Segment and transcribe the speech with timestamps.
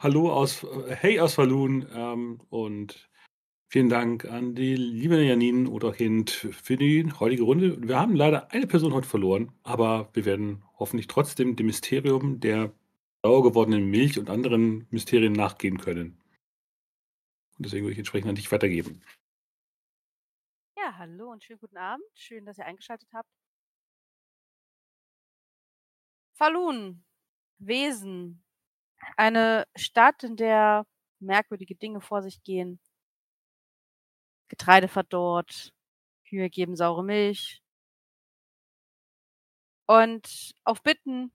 [0.00, 3.08] hallo aus hey aus Falun, ähm, und
[3.68, 7.76] vielen Dank an die liebe Janine oder Kind für die heutige Runde.
[7.86, 12.72] Wir haben leider eine Person heute verloren, aber wir werden hoffentlich trotzdem dem Mysterium der
[13.24, 16.20] sauer gewordenen Milch und anderen Mysterien nachgehen können.
[17.56, 19.02] Und deswegen würde ich entsprechend an dich weitergeben.
[20.76, 22.04] Ja, hallo und schönen guten Abend.
[22.14, 23.28] Schön, dass ihr eingeschaltet habt.
[26.34, 27.04] Falun,
[27.58, 28.42] Wesen,
[29.16, 30.86] eine Stadt, in der
[31.20, 32.80] merkwürdige Dinge vor sich gehen.
[34.48, 35.72] Getreide verdorrt,
[36.28, 37.62] Kühe geben saure Milch.
[39.86, 41.32] Und auf Bitten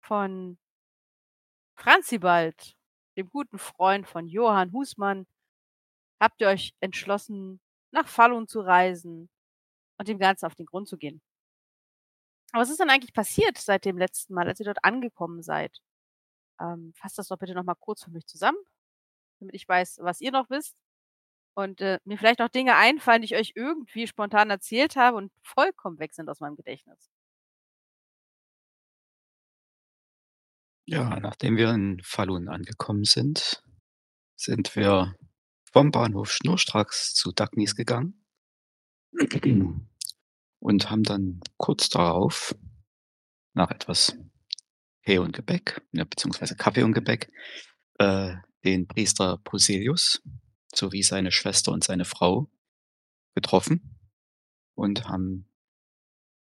[0.00, 0.58] von
[1.74, 2.76] Franzibald,
[3.16, 5.26] dem guten Freund von Johann Husmann,
[6.20, 9.28] habt ihr euch entschlossen, nach Falun zu reisen
[9.98, 11.20] und dem Ganzen auf den Grund zu gehen.
[12.52, 15.80] Aber was ist denn eigentlich passiert seit dem letzten Mal, als ihr dort angekommen seid?
[16.60, 18.58] Ähm, fasst das doch bitte noch mal kurz für mich zusammen,
[19.40, 20.76] damit ich weiß, was ihr noch wisst
[21.54, 25.32] und, äh, mir vielleicht noch Dinge einfallen, die ich euch irgendwie spontan erzählt habe und
[25.42, 27.10] vollkommen weg sind aus meinem Gedächtnis.
[30.88, 33.62] Ja, nachdem wir in Falun angekommen sind,
[34.36, 35.16] sind wir
[35.72, 38.24] vom Bahnhof schnurstracks zu Dagnis gegangen
[40.60, 42.54] und haben dann kurz darauf
[43.54, 44.16] nach etwas
[45.06, 47.30] Tee und Gebäck, ja, beziehungsweise Kaffee und Gebäck,
[47.98, 50.22] äh, den Priester Poselius
[50.74, 52.50] sowie seine Schwester und seine Frau
[53.34, 53.98] getroffen
[54.74, 55.48] und haben,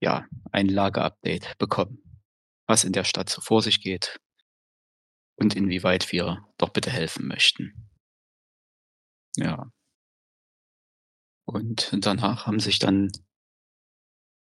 [0.01, 2.23] ja, ein Lagerupdate bekommen,
[2.67, 4.21] was in der Stadt so vor sich geht
[5.37, 7.91] und inwieweit wir doch bitte helfen möchten.
[9.37, 9.73] Ja.
[11.47, 13.11] Und danach haben sich dann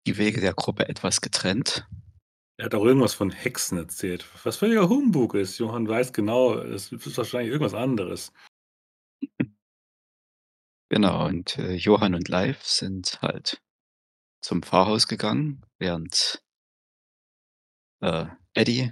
[0.05, 1.87] die Wege der Gruppe etwas getrennt.
[2.61, 5.57] Er hat auch irgendwas von Hexen erzählt, was völliger Humbug ist.
[5.57, 8.31] Johann weiß genau, es ist wahrscheinlich irgendwas anderes.
[10.89, 13.61] Genau, und, äh, Johann und Leif sind halt
[14.41, 16.43] zum Pfarrhaus gegangen, während
[18.01, 18.91] äh, Eddie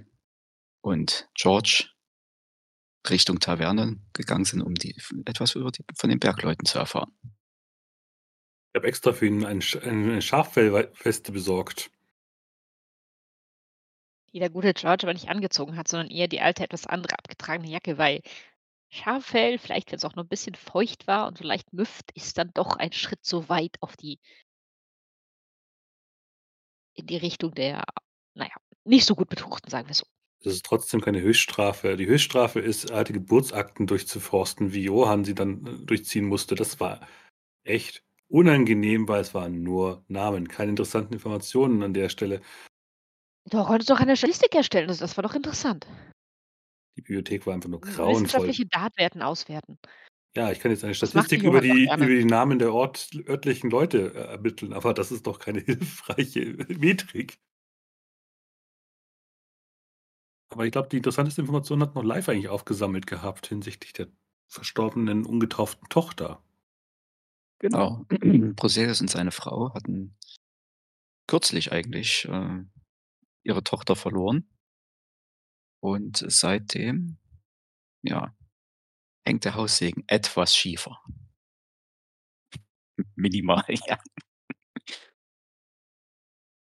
[0.81, 1.89] und George
[3.09, 7.11] Richtung Taverne gegangen sind, um die etwas über die von den Bergleuten zu erfahren.
[8.71, 10.71] Ich habe extra für ihn ein eine Schaffell
[11.03, 11.91] Weste besorgt.
[14.33, 17.69] Die der gute George aber nicht angezogen hat, sondern eher die alte, etwas andere abgetragene
[17.69, 18.21] Jacke, weil
[18.89, 22.51] Schaffell, vielleicht wenn's auch noch 'n bisschen feucht war und so leicht müfft, ist dann
[22.53, 24.17] doch ein Schritt so weit auf die
[26.97, 27.83] in die Richtung der,
[28.35, 30.05] na ja, nicht so gut betuchten, sagen wir so.
[30.43, 31.97] Das ist trotzdem keine Höchststrafe.
[31.97, 36.55] Die Höchststrafe ist, alte Geburtsakten durchzuforsten, wie Johann sie dann, äh, durchziehen musste.
[36.55, 37.01] Das war
[37.63, 42.41] echt unangenehm, weil es waren nur Namen, keine interessanten Informationen an der Stelle.
[43.49, 45.87] Du konntest doch eine Statistik erstellen, also das war doch interessant.
[46.97, 48.13] Die Bibliothek war einfach nur W grauenvoll.
[48.13, 49.79] wissenschaftliche Datwerten auswerten.
[50.35, 52.73] Ja, ich kann jetzt eine Das macht die Statistik über die über die Namen der
[52.73, 57.39] Ort örtlichen Leute, äh, ermitteln, aber das ist doch keine hilfreiche Metrik.
[60.51, 64.07] Aber ich glaube, die interessanteste Information hat noch Leif eigentlich aufgesammelt gehabt hinsichtlich der
[64.47, 66.41] verstorbenen, ungetauften Tochter.
[67.59, 68.05] Genau.
[68.55, 70.15] Broselius und seine Frau hatten
[71.27, 72.63] kürzlich eigentlich, äh,
[73.43, 74.47] ihre Tochter verloren.
[75.81, 77.17] Und seitdem,
[78.01, 78.35] ja,
[79.25, 81.01] hängt der Haussegen etwas schiefer.
[83.15, 83.97] Minimal, ja.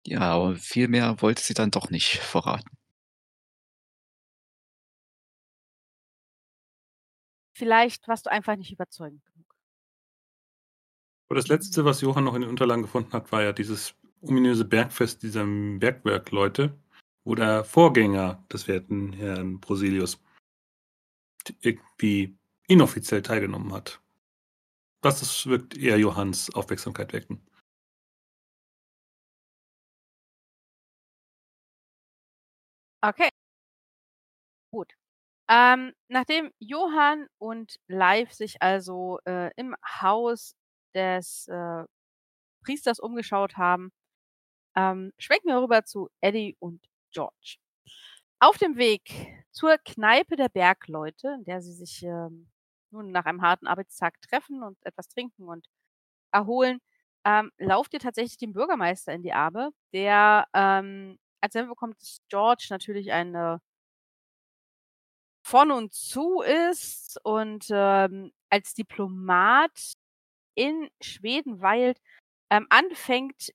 [0.07, 2.77] Ja, aber viel mehr wollte sie dann doch nicht verraten.
[7.57, 9.55] Vielleicht warst du einfach nicht überzeugend genug.
[11.29, 14.65] Aber das Letzte, was Johann noch in den Unterlagen gefunden hat, war ja dieses ominöse
[14.65, 16.79] Bergfest dieser Bergwerkleute,
[17.25, 20.23] wo der Vorgänger des werten Herrn Broselius
[21.61, 22.37] irgendwie
[22.69, 24.01] inoffiziell teilgenommen hat.
[25.03, 27.41] Das wirkt eher Johanns Aufmerksamkeit wecken.
[33.03, 33.31] Okay.
[34.73, 34.93] Gut.
[35.49, 40.55] Ähm, nachdem Johann und Leif sich also, äh, im Haus
[40.95, 41.85] des, äh,
[42.65, 43.91] Priesters umgeschaut haben,
[44.77, 46.83] ähm, schwenken wir rüber zu Eddie und
[47.13, 47.57] George.
[48.41, 49.11] Auf dem Weg
[49.53, 52.49] zur Kneipe der Bergleute, in der sie sich, ähm,
[52.91, 55.67] nun nach einem harten Arbeitstag treffen und etwas trinken und
[56.33, 56.81] erholen,
[57.27, 62.21] ähm, lauft ihr tatsächlich dem Bürgermeister in die Arme, der, ähm, als er mitbekommt, dass
[62.31, 63.59] George natürlich ein, äh
[65.43, 69.93] von und zu ist und, ähm, als Diplomat
[70.57, 72.01] in Schweden weilt,
[72.51, 73.51] ähm, anfängt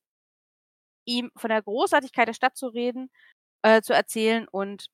[1.05, 3.09] ihm von der Großartigkeit der Stadt zu reden
[3.63, 4.87] äh, zu erzählen und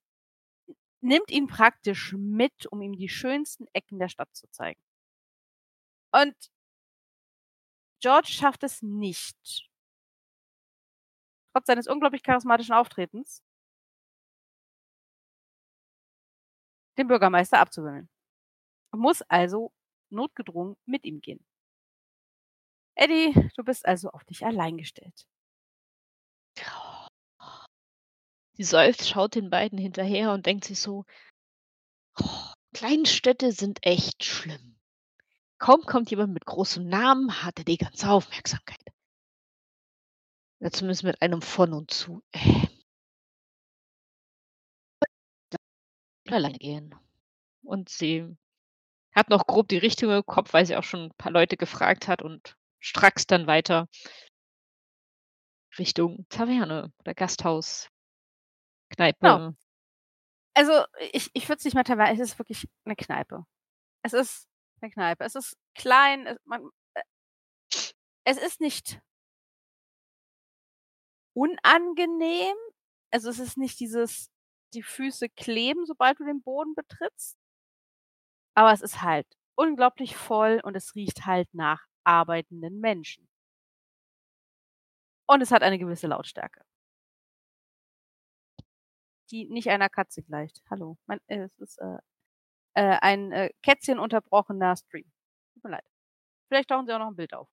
[1.02, 4.82] nimmt ihn praktisch mit, um ihm die schönsten Ecken der Stadt zu zeigen.
[6.14, 6.36] Und
[8.02, 9.70] George schafft es nicht,
[11.54, 13.42] trotz seines unglaublich charismatischen Auftretens,
[16.98, 18.08] den Bürgermeister abzuwimmeln.
[18.94, 19.74] Muss also
[20.10, 21.46] notgedrungen mit ihm gehen.
[22.96, 25.28] Eddie, du bist also auf dich allein gestellt.
[28.54, 31.06] Sie seufzt, schaut den beiden hinterher und denkt sich so,
[32.20, 34.80] oh, Kleinstädte sind echt schlimm.
[35.58, 38.80] Kaum kommt jemand mit großem Namen, hat er die ganze Aufmerksamkeit.
[40.60, 42.24] Ja, zumindest mit einem von und zu.
[42.32, 42.68] Äh.
[46.30, 46.96] Alleine gehen.
[47.64, 48.38] Und sie
[49.14, 52.08] hat noch grob die Richtung im Kopf, weil sie auch schon ein paar Leute gefragt
[52.08, 53.88] hat und stracks dann weiter
[55.80, 57.90] Richtung Taverne oder Gasthaus,
[59.22, 59.42] Genau.
[59.42, 59.56] Kneipe.
[60.56, 60.84] Also,
[61.14, 63.46] ich ich würde es nicht mal Taverne es ist wirklich 'ne Kneipe.
[64.04, 64.48] Es ist
[64.82, 65.24] 'ne Kneipe.
[65.26, 67.02] Es ist klein, es man äh
[68.26, 69.02] es ist nicht
[71.38, 72.56] unangenehm.
[73.12, 74.30] Also, es ist nicht dieses
[74.74, 77.34] die Füße kleben, sobald du den Boden betrittst.
[78.58, 79.26] Aber es ist halt
[79.56, 83.28] unglaublich voll und es riecht halt nach arbeitenden Menschen.
[85.32, 86.62] Und es hat eine gewisse Lautstärke.
[89.30, 90.62] Die nicht einer Katze gleicht.
[90.70, 91.98] Hallo, mein äh, es ist, äh,
[92.76, 95.12] äh, ein, äh, Kätzchen-unterbrochener Stream.
[95.54, 95.86] Tut mir leid.
[96.50, 97.50] Vielleicht tauchen sie auch noch 'n Bild auf.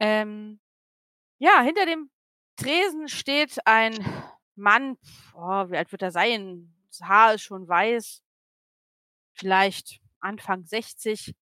[0.00, 0.60] Ähm,
[1.38, 2.10] ja, hinter dem
[2.56, 3.94] Tresen steht ein
[4.56, 4.98] Mann,
[5.34, 6.74] oh, wie alt wird er sein?
[6.90, 8.22] Das Haar ist schon weiß.
[9.34, 11.34] Vielleicht Anfang 60,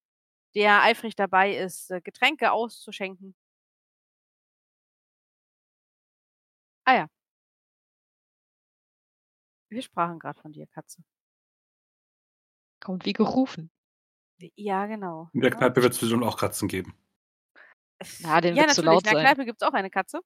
[0.55, 3.35] der eifrig dabei ist, äh, Getränke auszuschenken.
[6.87, 7.09] Ah ja.
[9.73, 11.03] Wir sprachen grad von dir, Katze.
[12.83, 13.71] Kommt wie gerufen.
[14.59, 15.67] Ja, genau, In der ne?
[15.67, 16.95] Kneipe wird's bestimmt auch Katzen geben.
[18.21, 18.85] Ja, denen Ja, natürlich.
[18.85, 19.17] laut In der sein.
[19.17, 20.21] Kneipe gibt's auch eine Katze.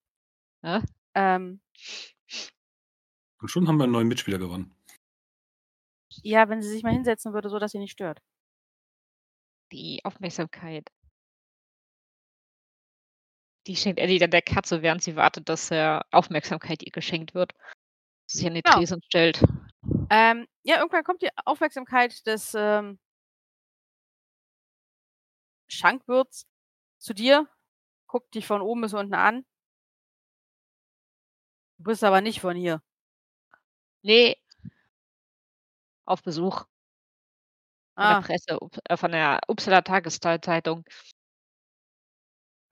[0.64, 0.82] Ja.
[1.14, 1.60] Ähm
[3.42, 4.74] Und schon haben wir 'n neuen Mitspieler gewonnen.
[6.24, 8.20] Ja, wenn sie sich mal hinsetzen würde, so dass sie nicht stört.
[9.72, 10.90] Die Aufmerksamkeit.
[13.70, 17.52] Die schenkt Eddie dann der Katze, während sie wartet, dass, äh, Aufmerksamkeit ihr geschenkt wird.
[18.26, 18.78] Sich an den Genau.
[18.78, 19.40] Tresen stellt.
[20.10, 22.98] Ähm, ja, irgendwann kommt die Aufmerksamkeit des, ähm
[25.68, 26.46] Schankwirts
[26.98, 27.48] zu dir,
[28.06, 29.44] guckt dich von oben bis unten an.
[31.78, 32.82] Du bist aber nicht von hier.
[34.04, 34.34] Ne.
[36.08, 36.64] Auf Besuch.
[37.98, 38.20] Von der Ah.
[38.20, 40.84] Presse, up äh, von der Upsaler Tageszeitung.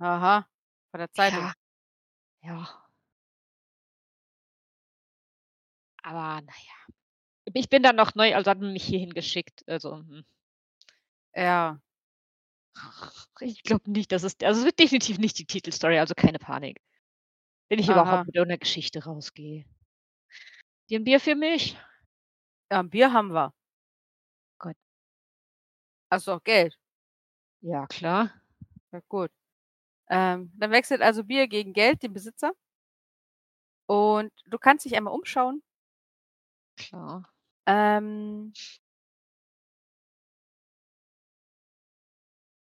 [0.00, 0.48] Aha,
[0.94, 1.48] von der Zeitung.
[1.48, 1.54] Ja.
[2.42, 2.88] Ja.
[6.04, 6.74] Aber na ja.
[7.54, 10.24] Ich bin da noch neu, also hat man mich hierhin geschickt, also, hm.
[11.34, 11.80] Ja.
[13.40, 16.80] Ich glaube nicht, dass es also es wird definitiv nicht die Titelstory, also keine Panik.
[17.70, 18.24] Wenn ich Aha.
[18.24, 19.64] überhaupt mit irgend 'ner Geschichte rausgehe.
[20.90, 21.76] Dir 'n Bier für mich?
[22.70, 23.52] Ja, 'n Bier haben wir.
[24.60, 24.74] Gut.
[26.12, 26.74] Hast du auch Geld?
[27.62, 28.30] Ja, klar.
[28.92, 29.30] Ja, gut.
[30.10, 32.52] Ähm, dann wechselt also Bier gegen Geld den Besitzer.
[33.90, 35.62] Und du kannst dich einmal umschauen.
[36.78, 37.24] Klar.
[37.66, 38.52] Ähm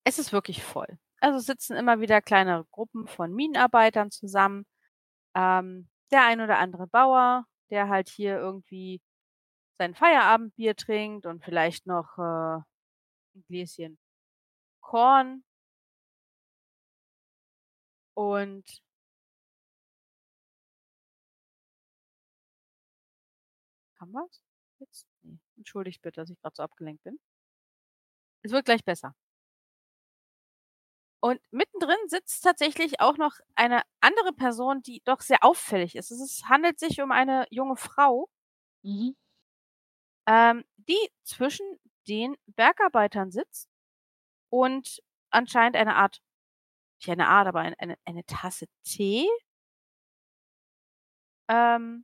[0.08, 0.98] es ist wirklich voll.
[1.20, 4.66] Also, sitzen immer wieder kleinere Gruppen von Minenarbeitern zusammen.
[5.36, 9.02] Ähm, der ein oder andere Bauer, der halt hier irgendwie
[9.80, 12.22] sein Feierabendbier trinkt und vielleicht noch, äh,
[13.36, 13.98] 'n Gläschen
[14.82, 15.44] Korn.
[18.18, 18.82] Und
[24.00, 24.42] Haben wir's
[24.80, 25.06] jetzt?
[25.24, 25.38] Ne.
[25.58, 27.20] Entschuldigt bitte, dass ich grad so abgelenkt bin.
[28.44, 29.14] Es wird gleich besser.
[31.24, 36.12] Und mittendrin sitzt tatsächlich auch noch eine andere Person, die doch sehr auffällig ist.
[36.12, 38.30] Es handelt sich um eine junge Frau
[38.84, 39.16] Mhm.
[40.28, 41.66] ähm, die zwischen
[42.08, 43.70] den Bergarbeitern sitzt
[44.50, 46.22] und anscheinend eine Art
[47.14, 49.28] eine Art, aber ein eine eine Tasse Tee
[51.50, 52.04] ähm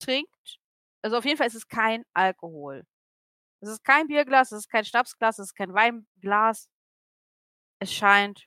[0.00, 0.58] trinkt.
[1.02, 2.84] Also, auf jeden Fall ist es kein Alkohol.
[3.60, 6.68] Es ist kein Bierglas, es ist kein Schnapsglas, es ist kein Weinglas.
[7.78, 8.44] Es scheint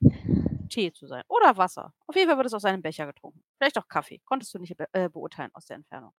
[0.70, 1.94] Tee zu sein oder Wasser.
[2.08, 3.44] Auf jeden Fall wird es aus einem Becher getrunken.
[3.58, 4.22] Vielleicht auch Kaffee.
[4.26, 6.14] Konntest du nicht be äh, beurteilen aus der Entfernung.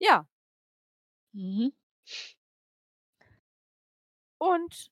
[0.00, 0.26] Ja.
[1.34, 1.72] Mhm.
[4.42, 4.90] Und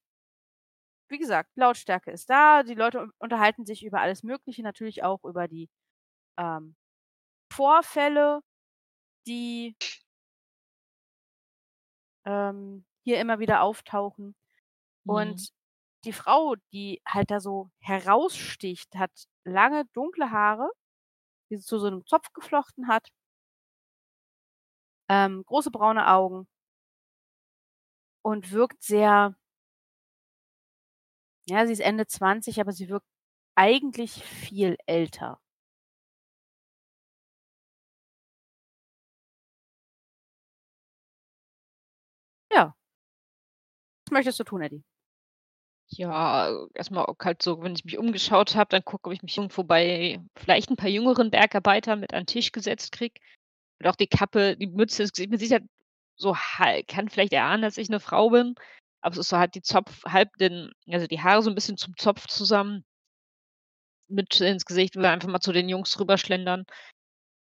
[1.08, 2.62] wie gesagt, Lautstärke ist da.
[2.62, 5.68] Die Leute un unterhalten sich über alles Mögliche, natürlich auch über die,
[6.38, 6.76] ähm
[7.52, 8.42] Vorfälle,
[9.26, 9.76] die
[12.24, 14.34] ähm, hier immer wieder auftauchen.
[15.04, 15.14] Mhm.
[15.14, 15.50] Und
[16.04, 19.12] die Frau, die halt da so heraussticht, hat
[19.44, 20.70] lange dunkle Haare,
[21.50, 23.08] die sie zu so einem Zopf geflochten hat.
[25.10, 26.46] Ähm, große braune Augen.
[28.22, 29.34] Und wirkt sehr
[31.46, 33.06] ja, sie ist Ende 20, aber sie wirkt
[33.56, 35.38] eigentlich viel älter.
[42.50, 42.74] Ja.
[44.06, 44.82] Was möchtest du tun, Eddie?
[45.92, 49.64] Ja, erstmal halt so, wenn ich mich umgeschaut habe, dann gucke, ob ich mich irgendwo
[49.64, 53.20] bei vielleicht ein paar jüngeren Bergarbeitern mit an 'n Tisch gesetzt kriege.
[53.80, 55.64] Und auch die Kappe, die Mütze, das Gesicht man sieht halt
[56.16, 56.36] so
[56.88, 58.54] kann vielleicht erahnen, dass ich 'ne Frau bin,
[59.02, 61.76] aber es ist so halt die Zopf halb den also, die Haare so 'n bisschen
[61.78, 62.84] zum Zopf zusammen.
[64.10, 66.64] Mütze ins Gesicht, will einfach mal zu den Jungs rüberschlendern.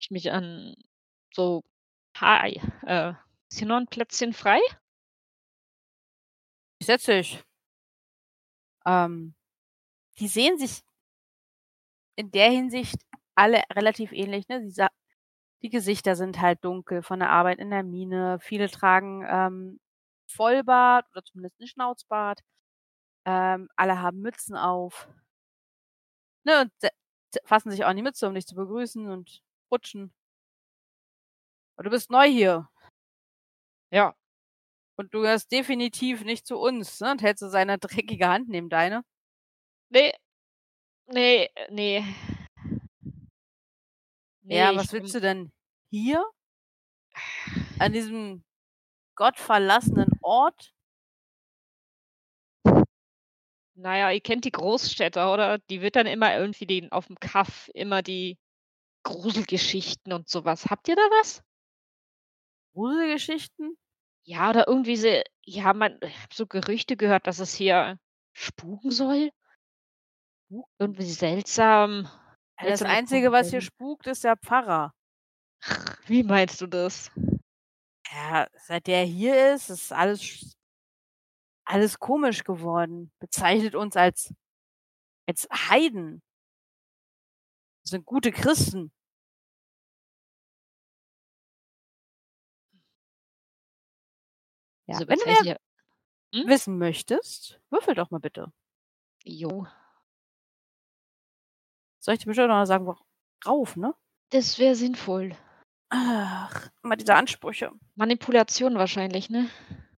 [0.00, 0.74] Ich mich an
[1.34, 1.62] so:
[2.18, 3.12] „Hi, äh,
[3.50, 4.60] ist hier noch 'n Plätzchen frei?“
[6.82, 7.42] Setz dich.
[8.86, 9.34] Ähm,
[10.20, 10.82] die sehen sich
[12.18, 12.96] in der Hinsicht
[13.34, 14.60] alle relativ ähnlich, ne?
[14.62, 14.86] Die
[15.62, 18.38] die Gesichter sind halt dunkel von der Arbeit in der Mine.
[18.40, 19.80] Viele tragen, ähm,
[20.30, 22.40] Vollbart oder zumindest 'n Schnauzbart.
[23.26, 25.08] Ähm, alle haben Mützen auf.
[26.46, 26.88] Ne, und se
[27.32, 30.12] se fassen sich auch an die Mütze, um dich zu begrüßen und rutschen.
[31.78, 32.68] Aber du bist neu hier.
[33.92, 34.14] Ja.
[34.96, 37.12] Und du gehörst definitiv nicht zu uns, ne?
[37.12, 39.04] Und hält so seine dreckige Hand neben deine.
[39.90, 40.12] Ne.
[41.08, 42.04] Ne, äh, ne.
[44.44, 45.52] Ne, Ja, was willst bin du denn
[45.90, 46.24] hier?
[47.80, 48.42] An diesem
[49.20, 50.72] gottverlassenen Ort?
[53.74, 55.58] Na ja, ihr kennt die Großstädter, oder?
[55.58, 58.38] Die wird dann immer irgendwie den auf'm Kaff immer die
[59.04, 60.66] Gruselgeschichten und so was.
[60.66, 61.42] Habt ihr da was?
[62.74, 63.76] Gruselgeschichten?
[64.24, 67.98] Ja, oder irgendwie se ja, man ich habe so Gerüchte gehört, dass es hier
[68.32, 69.30] spuken soll.
[70.78, 72.08] Irgendwie seltsam
[72.60, 74.92] Ja, das Einzige, was hier spukt, ist der Pfarrer.
[76.06, 77.10] Wie meinst du das?
[78.12, 80.56] Ja, seit der hier ist, ist alles
[81.64, 83.12] alles komisch geworden.
[83.20, 84.34] Bezeichnet uns als
[85.26, 86.22] als Heiden.
[87.84, 88.92] Sind gute Christen.
[94.86, 95.60] Ja, Also, wenn du mehr
[96.34, 96.48] hm?
[96.48, 98.52] wissen möchtest, würfel doch mal bitte.
[99.24, 99.66] Jo.
[102.00, 103.94] Soll ich dir bestimmt noch mal sagen, worauf, ne?
[104.30, 105.36] Das wäre sinnvoll.
[105.92, 107.72] Ach, immer diese Ansprüche.
[107.96, 109.50] Manipulation wahrscheinlich, ne?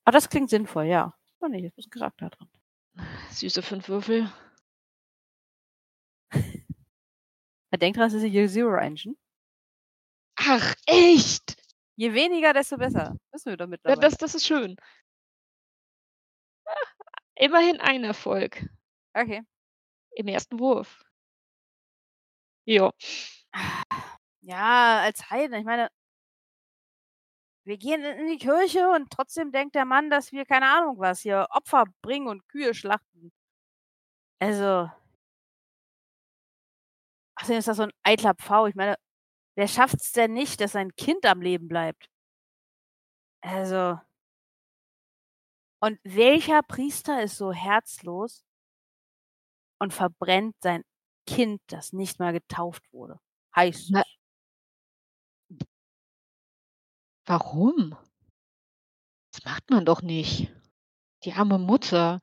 [0.07, 1.15] Ah, das klingt sinnvoll, ja.
[1.41, 2.49] Oh ne, ist 'n Charakter drin.
[3.31, 4.29] Süße 5 Würfel.
[7.73, 9.17] Ja, denk dran, es ist die Zero Engine.
[10.39, 11.57] Ach, echt?
[11.97, 13.15] Je weniger, desto besser.
[13.33, 14.77] Wissen wir doch Ja, das das ist schön.
[17.37, 18.67] Immerhin ein Erfolg.
[19.15, 19.43] Okay.
[20.17, 20.59] Im 1.
[20.61, 21.05] Wurf.
[22.69, 22.91] Ja.
[24.45, 25.89] Ja, als Heiden, ich meine
[27.67, 31.21] wir gehen in die Kirche und trotzdem denkt der Mann, dass wir, keine Ahnung was,
[31.21, 33.31] hier Opfer bringen und Kühe schlachten.
[34.41, 34.91] Also
[37.41, 38.67] Außerdem ist das so 'n eitler Pfau.
[38.67, 38.97] Ich meine,
[39.57, 42.07] wer schafft's denn nicht, dass sein Kind am Leben bleibt?
[43.45, 44.03] Also
[45.83, 48.41] Und welcher Priester ist so herzlos
[49.81, 50.83] und verbrennt sein
[51.27, 53.19] Kind, das nicht mal getauft wurde?
[53.57, 54.03] Heißt Na
[57.27, 57.95] Warum?
[59.35, 60.53] Das macht man doch nicht.
[61.25, 62.21] Die arme Mutter.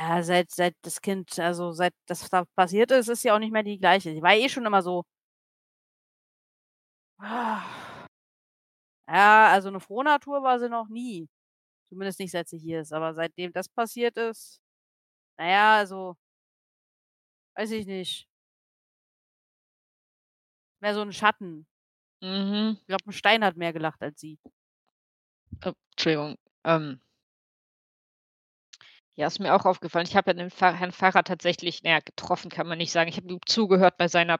[0.00, 3.52] Ja, seit seit das Kind also, seit das da passiert ist, ist sie auch nicht
[3.52, 4.12] mehr die Gleiche.
[4.14, 5.02] Sie war eh schon immer so
[9.10, 11.28] Ja, also 'ne Frohnatur war sie noch nie.
[11.90, 12.92] Zumindest nicht, seit sie hier ist.
[12.92, 14.60] Aber seitdem das passiert ist
[15.38, 16.16] na ja, also
[17.56, 18.24] weiß ich nicht.
[20.82, 21.66] Mehr so 'n Schatten.
[22.22, 22.76] Mhm.
[22.80, 24.38] Ich glaube, 'n Stein hat mehr gelacht als sie.
[25.64, 26.36] Oh, Entschuldigung.
[26.64, 27.00] Ähm
[29.18, 30.06] Ja, ist mir auch aufgefallen.
[30.08, 33.08] Ich habe ja den Pfarr Herrn Pfarrer tatsächlich na ja, getroffen kann man nicht sagen.
[33.10, 34.38] Ich habe ihm zugehört bei seiner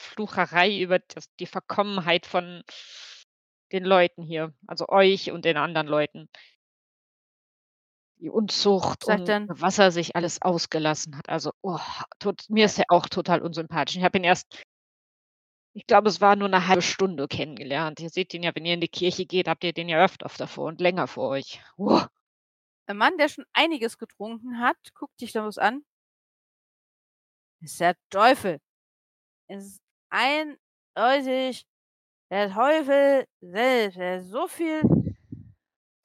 [0.00, 2.62] Flucherei über das die Verkommenheit von
[3.72, 6.28] den Leuten hier, also euch und den anderen Leuten.
[8.20, 11.28] Die Unzucht und denn was er sich alles ausgelassen hat.
[11.30, 11.78] Also, oh,
[12.18, 13.96] tot mir ist er auch total unsympathisch.
[13.96, 14.46] Ich habe ihn erst
[15.74, 18.00] ich glaube, es war nur 'ne 1/2 Stunde kennengelernt.
[18.00, 20.36] Ihr seht ihn ja, wenn ihr in die Kirche geht, habt ihr den ja öfters
[20.36, 21.60] davor und länger vor euch.
[21.78, 22.00] Uh.
[22.88, 25.84] 'N Mann, der schon einiges getrunken hat, guckt dich dann bloß an.
[27.62, 28.58] Ist der Teufel.
[29.48, 31.66] Es eindeutig
[32.30, 33.98] der Teufel selbst.
[33.98, 34.82] Der so viel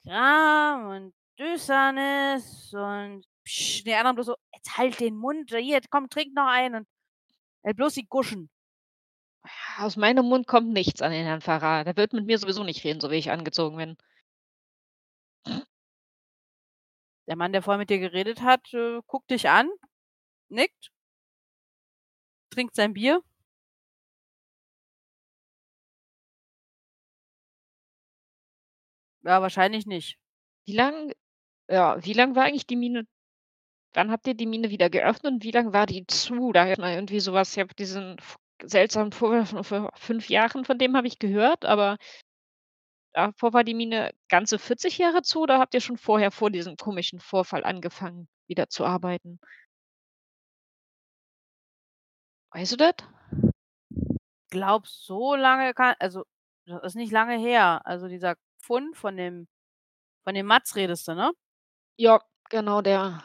[0.04, 6.10] Gram und Düsternis und psch, die anderen bloß so, jetzt halt den Mund, hier, komm,
[6.10, 6.88] trink noch einen und
[7.64, 8.48] halt bloß die Guschen.
[9.78, 11.84] Aus meinem Mund kommt nichts an den Herrn Pfarrer.
[11.84, 13.96] Der wird mit mir sowieso nicht reden, so wie ich angezogen bin.
[17.28, 19.68] Der Mann, der vorher mit dir geredet hat, äh, guckt dich an,
[20.48, 20.90] nickt,
[22.50, 23.22] trinkt sein Bier.
[29.24, 30.18] Ja, wahrscheinlich nicht.
[30.66, 31.12] Wie lang
[31.68, 33.06] ja, wie lang war eigentlich die Mine
[33.94, 36.52] wann habt ihr die Mine wieder geöffnet und wie lang war die zu?
[36.52, 38.16] Da hört man irgendwie so was ich habe diesen
[38.62, 41.96] seltsamen Vorwurf von vor 5 Jahren, von dem habe ich gehört, aber
[43.14, 46.76] davor war die Mine ganze 40 Jahre zu oder habt ihr schon vorher, vor diesem
[46.76, 49.38] komischen Vorfall angefangen, wieder zu arbeiten?
[52.52, 52.94] Weißt du das?
[54.50, 56.24] Glaube, so lange kann also,
[56.66, 57.82] das ist nicht lange her.
[57.84, 59.48] Also, dieser Fund von dem
[60.24, 61.32] von dem Matz redest du, ne?
[61.98, 62.20] Ja,
[62.50, 63.22] genau der.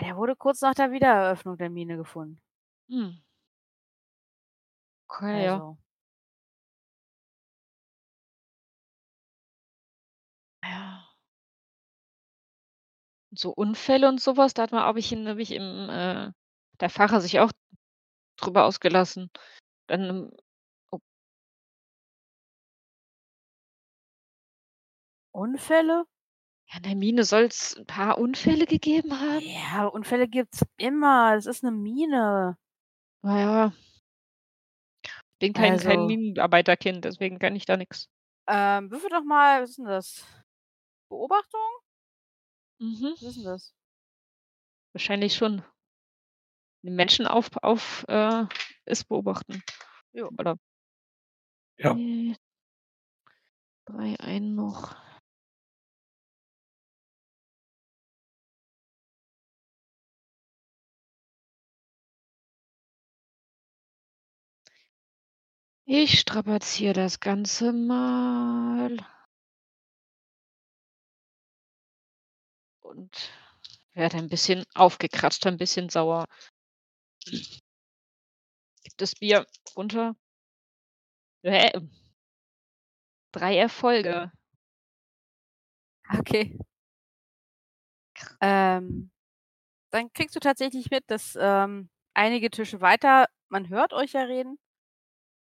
[0.00, 2.40] Der wurde kurz nach der Wiedereröffnung der Mine gefunden.
[2.88, 3.25] Hm.
[5.10, 5.62] Okay, ja.
[5.62, 5.78] Also
[10.62, 11.06] Ja.
[13.32, 16.30] So Unfälle und so was, da hat man habe ich habe ich im äh,
[16.80, 17.50] der Pfarrer sich auch
[18.38, 19.30] drüber ausgelassen.
[19.88, 20.32] Dann im
[20.92, 21.00] oh.
[25.34, 26.06] Unfälle?
[26.68, 29.54] Ja, in der Mine soll's 'n paar Unfälle gegeben haben?
[29.54, 31.34] Ja, Unfälle gibt's immer.
[31.36, 32.56] Es ist 'ne Mine.
[33.24, 33.72] Na ja.
[35.42, 38.06] Bin kein kein Also Minenarbeiterkind, deswegen kann ich da nix.
[38.48, 40.24] Ähm, würfel doch mal was ist 'n das?
[41.08, 41.60] Beobachtung?
[42.80, 43.14] Mhm.
[43.20, 43.70] Was ist 'n das?
[44.94, 45.62] Wahrscheinlich schon.
[46.84, 48.44] Den Menschen auf auf äh,
[48.84, 49.62] es beobachten.
[50.14, 50.32] Jo.
[50.38, 50.58] Oder
[51.78, 51.98] Ja.
[51.98, 52.36] Ne.
[53.88, 54.96] 3 einen noch.
[65.88, 68.96] Ich strapaziere das Ganze mal.
[72.84, 73.30] Und
[73.94, 76.26] werde ein bisschen aufgekratzt, ein bisschen sauer.
[78.84, 79.46] Gib das Bier
[79.76, 80.16] runter.
[81.44, 81.70] Hä?
[83.34, 84.30] 3 Erfolge.
[86.18, 86.56] Okay.
[88.40, 89.10] Ähm,
[89.92, 94.58] dann kriegst du tatsächlich mit, dass, ähm, einige Tische weiter man hört euch ja reden.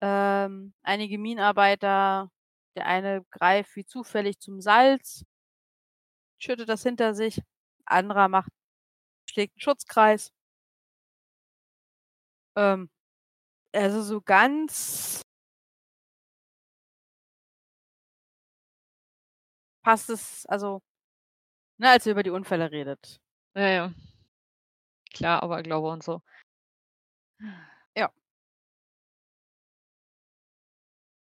[0.05, 2.29] Ähm, einige Minenarbeiter
[2.75, 5.23] der eine greift wie zufällig zum Salz
[6.41, 7.41] schüttet das hinter sich.
[7.85, 8.49] Anderer macht
[9.29, 10.29] schlägt 'n Schutzkreis.
[12.57, 12.89] Ähm,
[13.73, 15.21] also, so ganz
[19.85, 20.81] passt es also,
[21.79, 23.19] ne, als ihr über die Unfälle redet.
[23.55, 23.93] Ja, ja.
[25.13, 26.21] Klar, Aberglaube und so.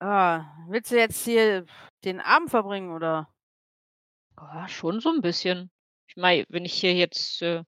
[0.04, 1.64] Ah, willst du jetzt hier
[2.04, 3.32] den Abend verbringen, oder?
[4.38, 5.70] Ja, schon so 'n bisschen.
[6.08, 7.62] Ich meine, wenn ich hier jetzt, äh,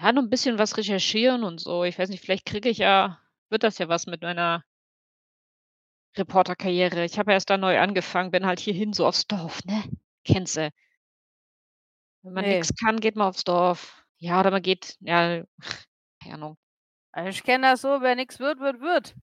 [0.00, 3.20] ja, noch 'n bisschen was recherchieren und so ich weiß nicht, vielleicht kriege ich ja
[3.50, 4.64] wird das ja was mit meiner
[6.16, 7.04] Reporterkarriere.
[7.04, 9.82] Ich habe ja erst da neu angefangen, bin halt hierhin so aufs Dorf, ne?
[10.24, 10.70] Kennst du.
[12.24, 12.48] Wenn man Ne.
[12.48, 14.02] nix kann, geht man aufs Dorf.
[14.18, 15.44] Ja, oder man geht ja,
[16.22, 16.58] keine Ahnung.
[17.12, 19.14] Also, ich kenne das so, wer nix wird, wird, wird.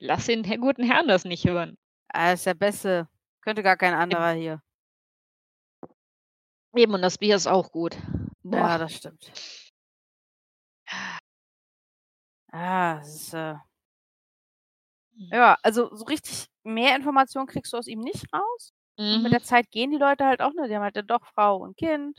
[0.00, 1.76] Lass den guten Herrn das nicht hören.
[2.12, 3.08] Er ist der Beste.
[3.42, 4.62] Könnte gar kein anderer hier.
[6.74, 7.96] Eben, und das Bier ist auch gut.
[8.50, 8.78] Ja, Boah.
[8.78, 9.32] das stimmt.
[12.50, 13.54] Ah, es ist, äh
[15.18, 15.32] Mhm.
[15.32, 18.72] Ja, also, so richtig mehr Informationen kriegst du aus ihm nicht raus.
[19.10, 19.32] Und mit Mhm.
[19.32, 20.68] der Zeit gehen die Leute halt auch, ne?
[20.68, 22.18] Die haben halt dann doch Frau und Kind,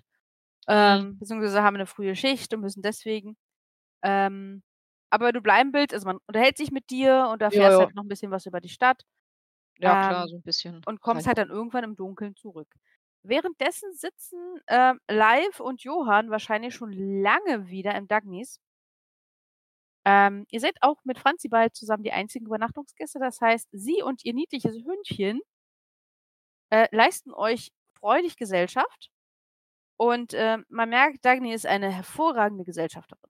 [0.70, 1.04] Mhm.
[1.04, 3.38] ähm, beziehungsweise haben 'ne frühe Schicht und müssen deswegen.
[4.04, 4.64] Ähm,
[5.14, 7.88] aber du bleiben willst also, man unterhält sich mit dir und Ja, erfährst ja.
[7.88, 9.04] halt noch 'n bisschen was über die Stadt.
[9.78, 12.70] Ja klar, Ähm, so 'n bisschen und kommst halt dann irgendwann im Dunkeln zurück.
[13.24, 18.58] Währenddessen sitzen, ähm, Leif und Johann wahrscheinlich schon lange wieder im Dagnis.
[20.06, 23.20] Ähm, ihr seid auch mit Franzi bald zusammen die einzigen Übernachtungsgäste.
[23.20, 25.40] Das heißt, sie und ihr niedliches Hündchen
[26.72, 29.10] äh, leisten euch freudig Gesellschaft.
[29.98, 33.30] Und, ähm, man merkt, Dagny ist eine hervorragende Gesellschafterin.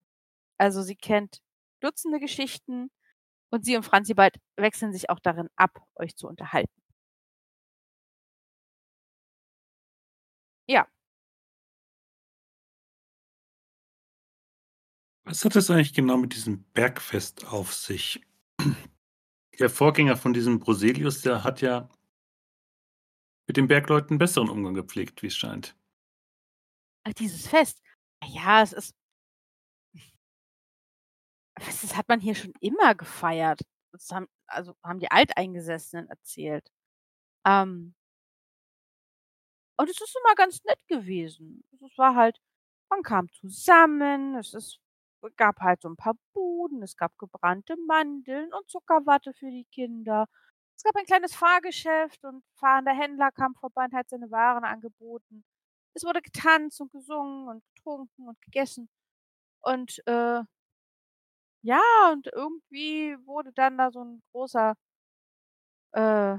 [0.59, 1.39] Also, sie kennt
[1.83, 2.89] Dutzende Geschichten
[3.51, 6.71] und sie und Franzi bald wechseln sich auch darin ab, euch zu unterhalten.
[10.67, 10.87] Ja.
[15.25, 18.21] Was hat es eigentlich genau mit diesem Bergfest auf sich?
[19.59, 21.89] Der Vorgänger von diesem Broselius, der hat ja
[23.47, 25.75] mit den Bergleuten besseren Umgang gepflegt, wie es scheint.
[27.03, 27.81] Ach, dieses Fest.
[28.23, 28.95] Ja, es ist
[31.57, 33.61] das hat man hier schon immer gefeiert.
[33.91, 36.69] Das haben also, haben die Alteingesessenen erzählt.
[37.45, 37.93] Ähm
[39.79, 41.63] und es ist immer ganz nett gewesen.
[41.83, 42.37] Es war halt
[42.89, 44.79] man kam zusammen, es ist
[45.37, 50.27] gab halt so 'n paar Buden, es gab gebrannte Mandeln und Zuckerwatte für die Kinder.
[50.75, 55.43] Es gab ein kleines Fahrgeschäft und fahrender Händler kam vorbei und hat seine Waren angeboten.
[55.95, 58.89] Es wurde getanzt und gesungen und getrunken und gegessen.
[59.61, 60.43] Und, äh
[61.63, 61.81] ja,
[62.13, 64.75] und irgendwie wurde dann da so 'n großer
[65.93, 66.37] äh,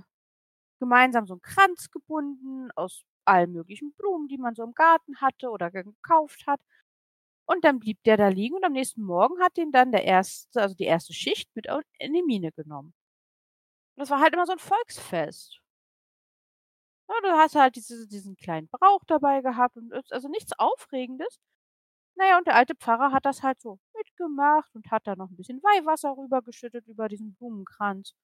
[0.80, 5.50] gemeinsam so 'n Kranz gebunden aus allen möglichen Blumen, die man so im Garten hatte
[5.50, 6.60] oder gekauft hat.
[7.46, 10.62] Und dann blieb der da liegen und am nächsten Morgen hat den dann der erste
[10.62, 11.66] also, die erste Schicht mit
[12.00, 12.92] in die Mine genommen.
[13.98, 15.60] Das war halt immer so 'n Volksfest.
[17.08, 21.38] Ja, du hast halt diese diesen kleinen Brauch dabei gehabt und also, nichts Aufregendes.
[22.16, 23.78] Na ja, und der alte Pfarrer hat das halt so
[24.18, 28.14] mitgemacht und hat da noch 'n bisschen Weihwasser rübergeschüttet über diesen Blumenkranz.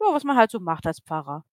[0.00, 1.44] Ja, was man halt so macht als Pfarrer.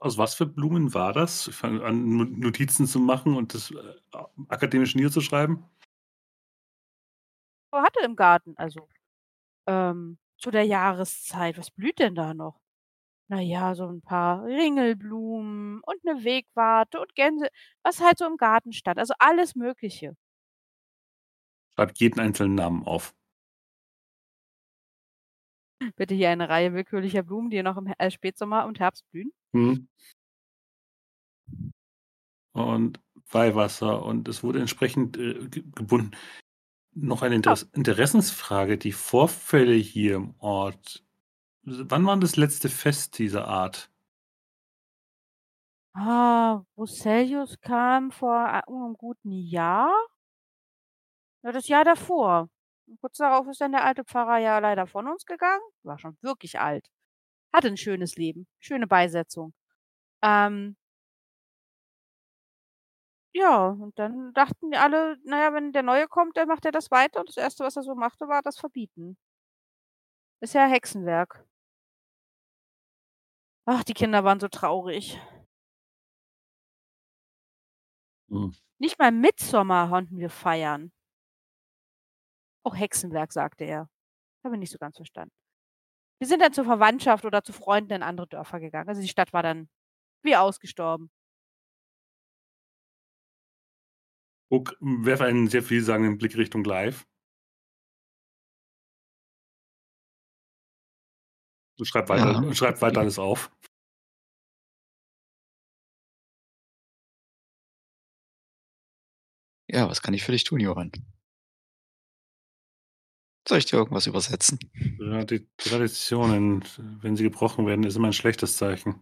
[0.00, 1.48] Aus was für Blumen war das?
[1.48, 3.74] Ich fange an, No Notizen zu machen und das, äh,
[4.48, 5.64] akademisch niederzuschreiben.
[7.72, 8.88] Er hatte im Garten, also,
[9.66, 12.60] ähm, zu der Jahreszeit was blüht denn da noch?
[13.28, 17.48] Na ja, so 'n paar Ringelblumen und 'ne Wegwarte und Gänse
[17.84, 20.16] was halt so im Garten stand, also, alles Mögliche.
[21.78, 23.14] Schreibt jeden einzelnen Namen auf.
[25.98, 29.32] Bitte hier eine Reihe willkürlicher Blumen, die noch im äh, Spätsommer und Herbst blühen.
[29.54, 29.88] Mhm.
[32.54, 36.12] Und Weihwasser und es wurde entsprechend, äh, ge gebunden.
[36.94, 37.58] Noch eine Ja.
[37.58, 41.04] Interess Interessensfrage, die Vorfälle hier im Ort.
[41.64, 43.90] Wann war das letzte Fest dieser Art?
[45.94, 49.90] Ah, Bruselius kam vor a 'nem guten Jahr.
[51.48, 52.50] Ja, das Jahr davor.
[52.86, 55.62] Und kurz darauf ist dann der alte Pfarrer ja leider von uns gegangen.
[55.82, 56.90] War schon wirklich alt.
[57.52, 59.54] Hatte 'n schönes Leben, schöne Beisetzung.
[60.22, 60.76] Ähm
[63.34, 66.72] ja, und dann dachten die alle: „Na ja, wenn der Neue kommt, dann macht er
[66.72, 69.16] das weiter.“ Und das Erste, was er so machte, war das verbieten.
[70.42, 71.44] Ist ja Hexenwerk.
[73.66, 75.18] Ach, die Kinder waren so traurig.
[78.30, 78.52] Mhm.
[78.78, 80.90] Nicht mal Mittsommer konnten wir feiern.
[82.64, 83.88] Auch Hexenwerk, sagte er.
[84.44, 85.34] Haben wir nicht so ganz verstanden.
[86.20, 88.88] Wir sind dann zur Verwandtschaft oder zu Freunden in andere Dörfer gegangen.
[88.88, 89.68] Also, die Stadt war dann
[90.22, 91.10] wie ausgestorben.
[94.50, 97.06] Guck, werfe einen sehr vielsagenden Blick Richtung Live.
[101.78, 102.38] Und schreibt weiter Ja.
[102.38, 103.50] und schreibt weiter alles auf.
[109.70, 110.90] Ja, was kann ich für dich tun, Johann?
[113.48, 114.58] Soll ich dir irgendwas übersetzen?
[114.98, 116.62] Ja, die Traditionen,
[117.00, 118.96] wenn sie gebrochen werden, ist immer ein schlechtes Zeichen.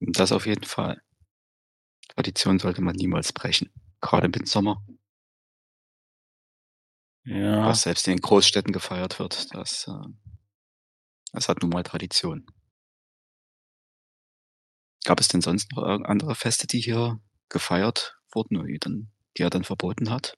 [0.00, 1.00] Das auf jeden Fall.
[2.08, 4.82] Tradition sollte man niemals brechen, grade im Mittsommer.
[7.26, 7.66] Ja.
[7.66, 9.92] Was selbst in Großstädten gefeiert wird, das, äh
[11.32, 12.46] das hat nun mal Tradition.
[15.04, 18.56] Gab es denn sonst noch andere Feste, die hier gefeiert wurden
[19.36, 20.34] die er dann verboten hat?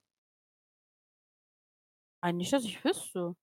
[2.32, 3.36] Nicht, dass ich wüsste.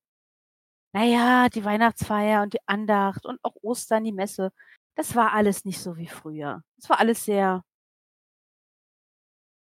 [0.95, 4.51] Na ja, die Weihnachtsfeier und die Andacht und auch Ostern, die Messe,
[4.95, 6.61] das war alles nicht so wie früher.
[6.77, 7.63] Das war alles sehr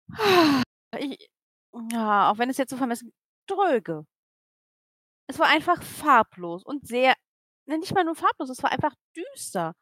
[0.99, 1.31] ich
[1.93, 3.13] ja, auch wenn es jetzt so vermessen
[3.47, 4.05] dröge.
[5.29, 7.15] Es war einfach farblos und sehr
[7.67, 9.75] nicht mal nur farblos, es war einfach düster.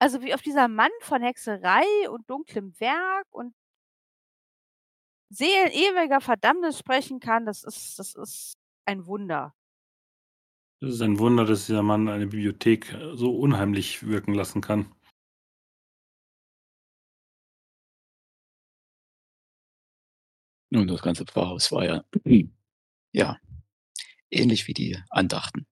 [0.00, 3.54] Also, wie oft dieser Mann von Hexerei und dunklem Werk und
[5.30, 9.54] seelenewiger Verdammnis sprechen kann, das ist das ist ein Wunder.
[10.80, 14.94] Es ist ein Wunder, dass dieser Mann eine Bibliothek, äh, so unheimlich wirken lassen kann.
[20.70, 22.04] Nun, das ganze Pfarrhaus war ja
[23.12, 23.38] ja,
[24.30, 25.66] ähnlich wie die Andachten.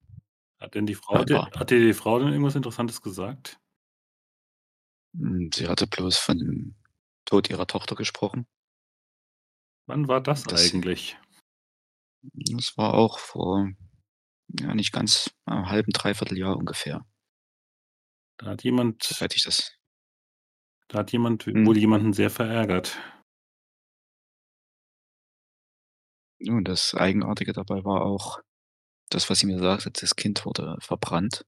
[0.61, 3.59] Hat denn die Frau dir hat dir die Frau denn irgendwas Interessantes gesagt?
[5.15, 6.75] Hm, sie hatte bloß von dem
[7.25, 8.47] Tod ihrer Tochter gesprochen.
[9.89, 11.17] Wann war das Das eigentlich?
[12.35, 13.69] Das war auch vor,
[14.61, 17.05] ja, nicht ganz, äh, halben, 3/4 Jahr ungefähr.
[18.41, 19.73] Da hat jemand Soweit ich das
[20.91, 21.67] da hat jemand Mhm.
[21.67, 22.99] wohl jemanden sehr verärgert.
[26.41, 28.41] Nun, das Eigenartige dabei war auch
[29.11, 31.45] das, was sie mir sagte, das Kind wurde verbrannt.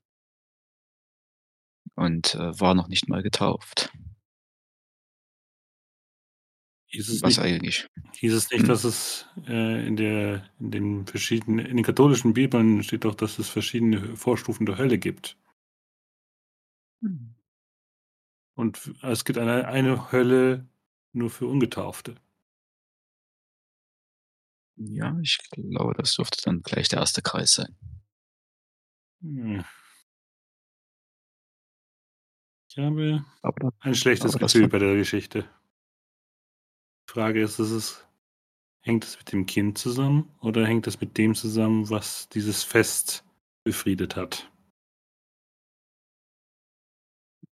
[1.96, 3.92] und, äh, war noch nicht mal getauft.
[6.94, 8.68] Hieß es Was nicht eigentlich hieß es nicht, Mhm.
[8.68, 13.38] dass es, äh, in der in den verschiedenen in den katholischen Bibeln steht doch, dass
[13.38, 15.36] es verschiedene Vorstufen der Hölle gibt.
[17.02, 17.34] Mhm.
[18.58, 20.68] Und es gibt eine eine Hölle
[21.12, 22.14] nur für Ungetaufte.
[24.78, 27.22] Ja, ich glaube, das dürfte dann gleich der 1.
[27.22, 27.76] Kreis sein.
[29.22, 29.64] Hm.
[32.70, 35.44] Ich habe Aber ein schlechtes Gefühl bei der Geschichte.
[37.14, 38.04] Frage ist, ist es
[38.82, 43.24] hängt es mit dem Kind zusammen oder hängt es mit dem zusammen, was dieses Fest
[43.62, 44.50] befriedet hat?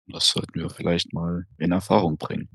[0.08, 2.50] Das sollten wir vielleicht mal in Erfahrung bringen.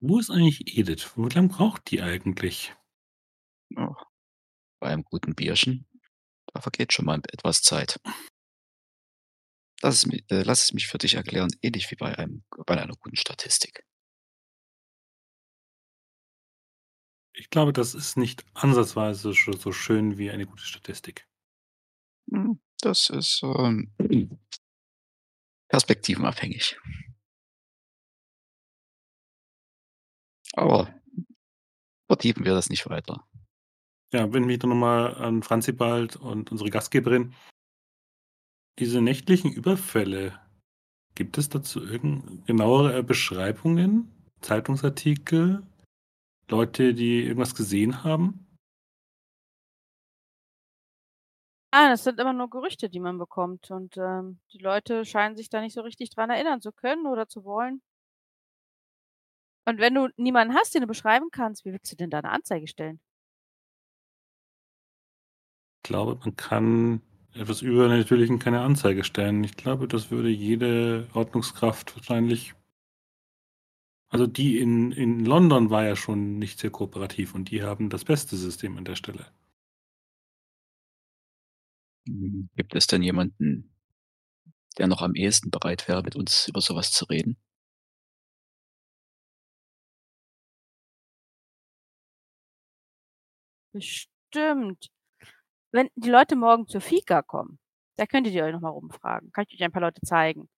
[0.00, 1.12] Wo ist eigentlich Edith?
[1.16, 2.74] Wie lang braucht die eigentlich?
[3.68, 3.94] Ja,
[4.80, 5.86] bei einem guten Bierchen,
[6.54, 8.00] da vergeht schon mal etwas Zeit.
[9.82, 12.80] Lass es mi äh, lass es mich für dich erklären, ähnlich wie bei einem bei
[12.80, 13.84] einer guten Statistik.
[17.38, 21.28] Ich glaube, das ist nicht ansatzweise so schön wie eine gute Statistik.
[22.32, 23.94] Hm, das ist, ähm,
[25.68, 26.76] perspektivenabhängig.
[30.54, 30.92] Aber
[32.10, 33.24] vertiefen wir das nicht weiter.
[34.12, 37.34] Ja, wende mich doch noch mal an Franzibald und unsere Gastgeberin.
[38.80, 40.40] Diese nächtlichen Überfälle,
[41.14, 45.62] gibt es dazu irgend genauere Beschreibungen, Zeitungsartikel,
[46.50, 48.46] Leute, die irgendwas gesehen haben?
[51.72, 55.50] Ah, das sind immer nur Gerüchte, die man bekommt und, ähm, die Leute scheinen sich
[55.50, 57.82] da nicht so richtig dran erinnern zu können oder zu wollen.
[59.68, 62.30] Und wenn du niemanden hast, den du beschreiben kannst, wie willst du denn da 'ne
[62.30, 63.00] Anzeige stellen?
[65.84, 67.00] Ich glaube, man kann
[67.34, 69.42] etwas Übernatürlichem keine Anzeige stellen.
[69.44, 72.54] Ich glaube, das würde jede Ordnungskraft wahrscheinlich
[74.10, 78.04] also die in in London war ja schon nicht sehr kooperativ und die haben das
[78.04, 79.26] beste System an der Stelle.
[82.56, 83.70] Gibt es denn jemanden,
[84.78, 87.36] der noch am ehesten bereit wäre, mit uns über so was zu reden?
[93.72, 94.88] Bestimmt.
[95.72, 97.58] Wenn die Leute morgen zur Fika kommen,
[97.96, 99.32] da könntet ihr euch noch mal rumfragen.
[99.32, 100.48] Kann ich euch ein paar Leute zeigen,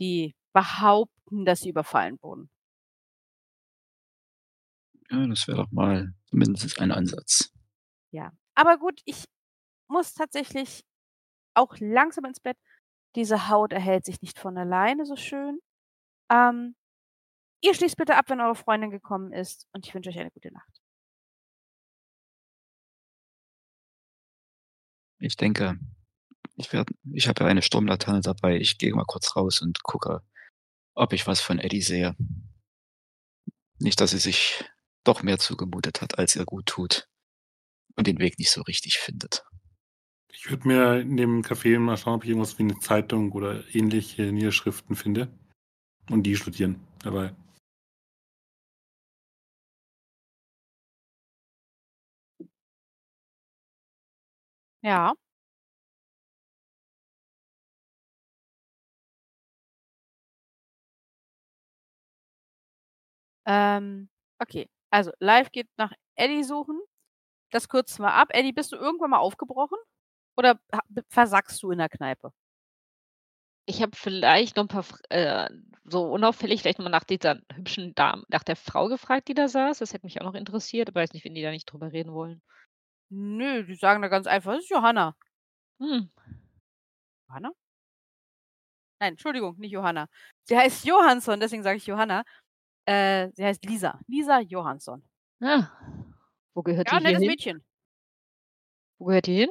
[0.00, 2.50] die behaupten, dass sie überfallen wurden.
[5.10, 7.50] Ja, das wäre doch mal zumindest ein Ansatz.
[8.12, 9.24] Ja, aber gut, ich
[9.88, 10.84] muss tatsächlich
[11.54, 12.58] auch langsam ins Bett.
[13.16, 15.60] Diese Haut erhält sich nicht von alleine so schön.
[16.30, 16.76] Ähm,
[17.62, 20.52] ihr schließt bitte ab, wenn eure Freundin gekommen ist und ich wünsche euch eine gute
[20.52, 20.80] Nacht.
[25.20, 25.78] Ich denke,
[26.56, 28.56] ich werde ich habe ja eine Sturmlaterne dabei.
[28.56, 30.22] Ich gehe mal kurz raus und gucke,
[30.94, 32.14] ob ich was von Eddie sehe.
[33.80, 34.64] Nicht, dass sie sich
[35.04, 37.08] doch mehr zugemutet hat, als ihr gut tut
[37.96, 39.44] und den Weg nicht so richtig findet.
[40.32, 43.64] Ich würde mir in dem Café mal schauen, ob ich irgendwas wie 'ne Zeitung oder
[43.74, 45.28] ähnliche Niederschriften finde
[46.10, 47.32] und die studieren dabei.
[54.84, 55.14] Ja.
[63.46, 64.08] Ähm,
[64.38, 64.68] okay.
[64.92, 66.80] Also, Live geht nach Eddie suchen.
[67.52, 68.28] Das kürzen wir ab.
[68.32, 69.78] Eddie, bist du irgendwann mal aufgebrochen
[70.36, 70.60] oder
[71.10, 72.32] versackst du in der Kneipe?
[73.70, 75.46] Ich habe vielleicht noch 'n paar äh,
[75.84, 79.46] so unauffällig vielleicht noch mal nach dieser hübschen Dam nach der Frau gefragt, die da
[79.46, 79.78] saß.
[79.80, 82.14] Das hätte mich auch noch interessiert, aber weiß nicht, wenn die da nicht drüber reden
[82.14, 82.40] wollen.
[83.10, 85.16] Nö, die sagen da ganz einfach: „Das ist Johanna.“
[85.80, 86.10] Hm.
[87.28, 87.52] Johanna?
[89.00, 90.08] Nein, Entschuldigung, nicht Johanna.
[90.44, 92.24] Sie heißt Johansson, deswegen sage ich Johanna.
[92.88, 94.00] Äh, sie heißt Lisa.
[94.08, 95.02] Lisa Johansson.
[95.42, 95.68] Ah.
[96.54, 97.28] Wo gehört Ja, die nettes hin?
[97.28, 97.64] Mädchen.
[99.00, 99.50] Wo gehört die hin?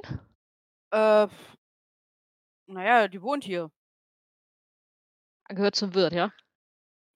[0.91, 1.28] Äh,
[2.67, 3.71] na ja, die wohnt hier.
[5.50, 6.32] Gehört zum Wirt, ja?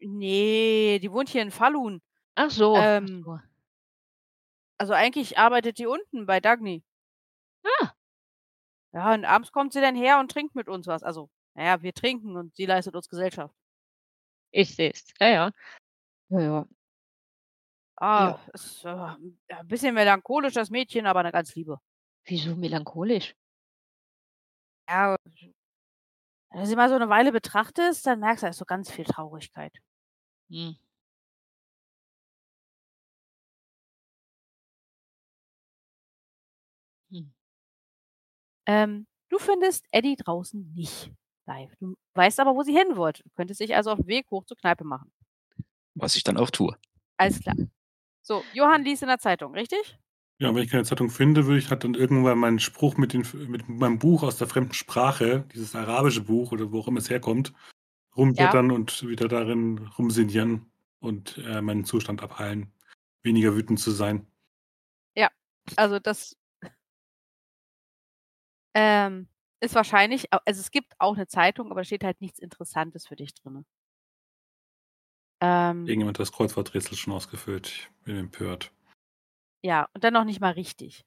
[0.02, 2.02] Ne, die wohnt hier in Falun.
[2.36, 3.40] Ach so, ach Ähm so.
[4.78, 6.84] also eigentlich arbeitet die unten bei Dagny.
[7.66, 7.94] Ah.
[8.94, 11.04] Ja, und abends kommt sie dann her und trinkt mit uns was.
[11.04, 13.54] Also, na ja, wir trinken und sie leistet uns Gesellschaft.
[14.52, 15.06] Ich sehe es.
[15.20, 15.52] Ja, ja.
[16.32, 16.66] Ja, ja.
[17.98, 18.40] Ah, Ja.
[18.54, 19.18] ist, äh, ja,
[19.60, 21.80] 'n bisschen melancholisch, das Mädchen, aber 'ne ganz liebe.
[22.26, 23.36] Wieso melancholisch?
[24.88, 25.18] Ja,
[26.52, 28.92] wenn du sie mal so 'ne Weile betrachtest, dann merkst du, da ist so ganz
[28.92, 29.74] viel Traurigkeit.
[30.52, 30.74] Hm.
[37.12, 37.32] Hm.
[38.68, 41.12] Ähm, du findest Eddie draußen nicht.
[41.48, 41.74] live.
[41.80, 43.24] Du weißt aber, wo sie hin wollte.
[43.24, 45.12] Du könntest dich also auf den Weg hoch zur Kneipe machen.
[45.96, 46.76] Was ich dann auch tue.
[47.18, 47.56] Alles klar.
[48.22, 49.98] So, Johann liest in der Zeitung, richtig?
[50.40, 53.26] Ja, wenn ich keine Zeitung finde, würde ich halt dann irgendwann meinen Spruch mit, den,
[53.48, 57.10] mit meinem Buch aus der fremden Sprache, dieses arabische Buch oder wo auch immer es
[57.10, 57.54] herkommt,
[58.16, 62.72] rumblättern und wieder darin rumsinnieren und äh, meinen Zustand abheilen,
[63.22, 64.26] weniger wütend zu sein.
[65.76, 66.36] Also das
[68.74, 69.28] ähm,
[69.60, 73.16] ist wahrscheinlich, also es gibt auch eine Zeitung, aber da steht halt nichts Interessantes für
[73.16, 73.66] dich drin.
[75.42, 77.68] Ähm, Irgendjemand hat das Kreuzworträtsel schon ausgefüllt.
[77.68, 78.72] Ich bin empört.
[79.64, 81.04] ja, und dann noch nicht mal richtig.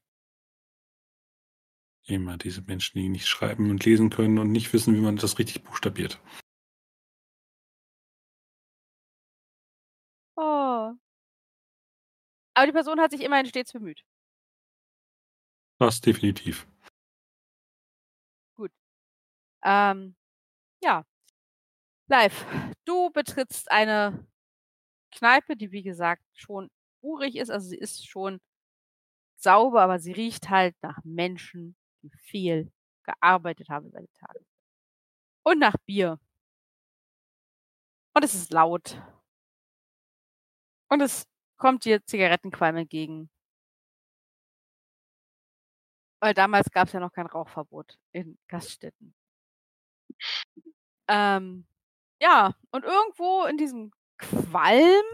[2.06, 5.38] Immer diese Menschen, die nicht schreiben und lesen können und nicht wissen, wie man das
[5.38, 6.20] richtig buchstabiert.
[10.36, 10.92] Oh.
[12.56, 14.04] Aber die Person hat sich immerhin stets bemüht.
[15.78, 16.66] Das definitiv.
[19.64, 20.14] Ähm,
[20.82, 21.04] ja.
[22.08, 22.44] Live.
[22.84, 24.26] Du betrittst eine
[25.12, 26.70] Kneipe, die wie gesagt schon
[27.02, 27.50] urig ist.
[27.50, 28.40] Also sie ist schon
[29.36, 32.72] sauber, aber sie riecht halt nach Menschen, die viel
[33.04, 34.40] gearbeitet haben über die Tage.
[35.44, 36.18] Und nach Bier.
[38.14, 39.00] Und es ist laut.
[40.88, 41.26] Und es
[41.58, 43.30] kommt dir Zigarettenqualm entgegen.
[46.20, 49.14] Weil damals gab es ja noch kein Rauchverbot in Gaststätten.
[51.08, 51.66] Ähm,
[52.20, 55.04] ja, und irgendwo in diesem Qualm,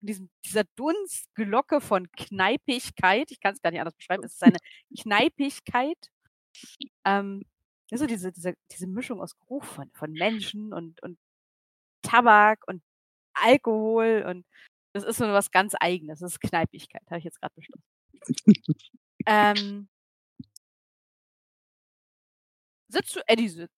[0.00, 4.42] in diesem, dieser Dunstglocke von Kneipigkeit, ich kann es gar nicht anders beschreiben, es ist
[4.42, 4.58] eine
[4.96, 5.98] Kneipigkeit,
[7.04, 7.44] ähm,
[7.90, 11.18] so diese, diese, diese Mischung aus Geruch von, von Menschen und, und
[12.02, 12.82] Tabak und
[13.34, 14.44] Alkohol und
[14.92, 16.20] das ist so was ganz Eigenes.
[16.20, 17.84] Das ist Kneipigkeit, habe ich jetzt gerade beschlossen.
[19.26, 19.88] ähm,
[22.88, 23.77] sitzt du, Eddie sitzt.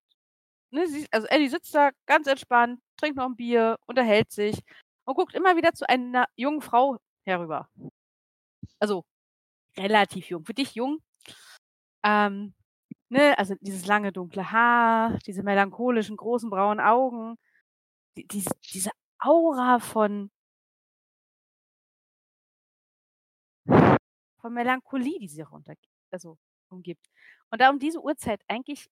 [0.73, 4.61] Ne, sie, also Eddie sitzt da ganz entspannt, trinkt noch ein Bier, unterhält sich
[5.05, 7.69] und guckt immer wieder zu einer jungen Frau herüber.
[8.81, 9.05] Also
[9.79, 10.45] relativ jung.
[10.45, 11.01] Für dich jung.
[12.05, 12.55] Ähm,
[13.11, 17.37] ne, also dieses lange dunkle Haar, diese melancholischen großen braunen Augen,
[18.17, 20.31] die, diese, diese Aura von
[24.41, 25.75] von Melancholie, die sie runter,
[26.11, 26.39] also
[26.71, 27.07] umgibt.
[27.51, 28.89] Und da um diese Uhrzeit eigentlich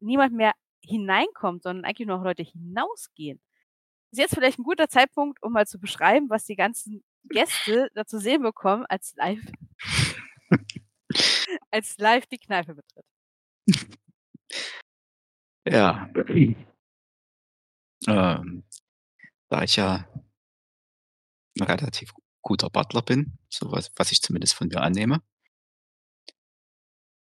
[0.00, 0.52] niemand mehr
[0.84, 3.40] hineinkommt, sondern eigentlich nur noch Leute hinausgehen,
[4.12, 8.04] ist jetzt vielleicht ein guter Zeitpunkt, um mal zu beschreiben, was die ganzen Gäste da
[8.04, 9.40] zu sehen bekommen, als live,
[11.70, 13.06] als live die Kneipe betritt.
[15.66, 16.10] Ja.
[18.06, 18.64] Ähm,
[19.48, 20.08] da ich ja
[21.58, 25.22] ein relativ guter Butler bin, so was, was ich zumindest von mir annehme,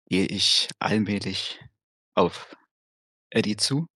[0.06, 1.60] gehe ich allmählich
[2.14, 2.56] auf
[3.30, 3.86] Eddie zu,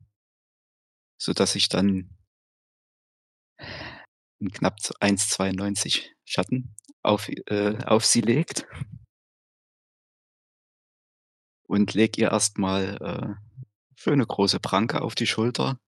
[1.19, 2.11] so dass ich dann
[4.53, 8.67] knapp 1,92 Schatten auf, äh, auf sie legt
[11.67, 13.55] und leg ihr erstmal äh,
[13.97, 15.79] schöne große Pranke auf die Schulter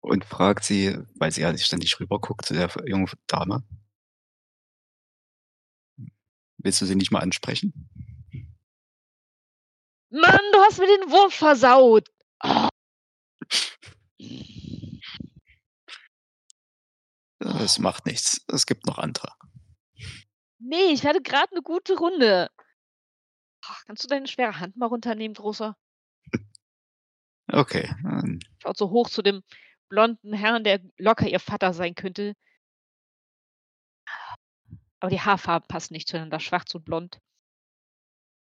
[0.00, 3.64] und fragt sie, weil sie ja ständig rüber guckt zu der jungen Dame.
[6.58, 7.88] Willst du sie nicht mal ansprechen?
[10.12, 12.06] Mann, du hast mir den Wurf versaut.
[12.44, 12.68] Oh.
[17.38, 18.44] Das macht nichts.
[18.48, 19.32] Es gibt noch andere.
[20.58, 22.50] Nee, ich hatte gerade eine gute Runde.
[23.64, 25.76] Ach, kannst du deine schwere Hand mal runternehmen, Großer?
[27.50, 27.94] Okay.
[28.62, 29.42] Schaut so hoch zu dem
[29.90, 32.34] blonden Herrn, der locker ihr Vater sein könnte.
[35.00, 37.20] Aber die Haarfarben passen nicht zueinander, schwarz und blond.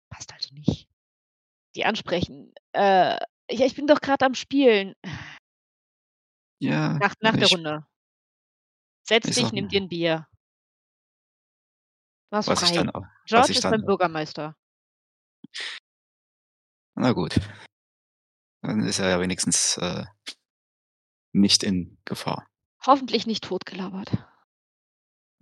[0.10, 0.88] Passt also nicht.
[1.76, 2.54] Die ansprechen.
[2.74, 3.18] Äh,
[3.50, 4.96] ja, ich bin doch gerade am Spielen.
[6.60, 7.86] Ja, Nach, nach der ich, Runde.
[9.06, 10.28] Setz ich dich, nimm dir ein Bier.
[12.30, 12.76] Was ich frei.
[12.76, 13.02] dann auch.
[13.02, 13.72] Was George ich ist auch.
[13.72, 14.56] Bürgermeister.
[16.96, 17.40] Na gut.
[18.62, 20.06] Dann ist er ja wenigstens äh,
[21.34, 22.48] nicht in Gefahr.
[22.86, 24.10] Hoffentlich nicht totgelabert.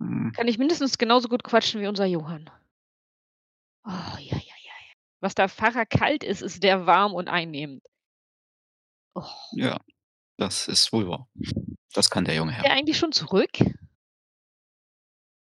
[0.00, 2.50] Hm, Kann ich mindestens genauso gut quatschen wie unser Johann.
[3.84, 4.41] Oh, ja.
[5.22, 7.82] Was der Pfarrer kalt ist, ist der warm und einnehmend.
[9.14, 9.22] Oh.
[9.52, 9.78] Ja,
[10.36, 11.28] das ist wohl wahr.
[11.94, 12.76] Das kann der junge Ist der Herr.
[12.78, 13.50] eigentlich schon zurück?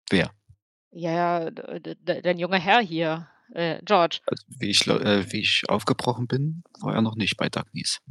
[0.10, 0.32] Wer?
[0.92, 4.20] Ja, dein junger Herr hier, äh, George.
[4.28, 8.02] Also, wie, ich, äh, wie ich aufgebrochen bin, war er noch nicht bei Dagnis.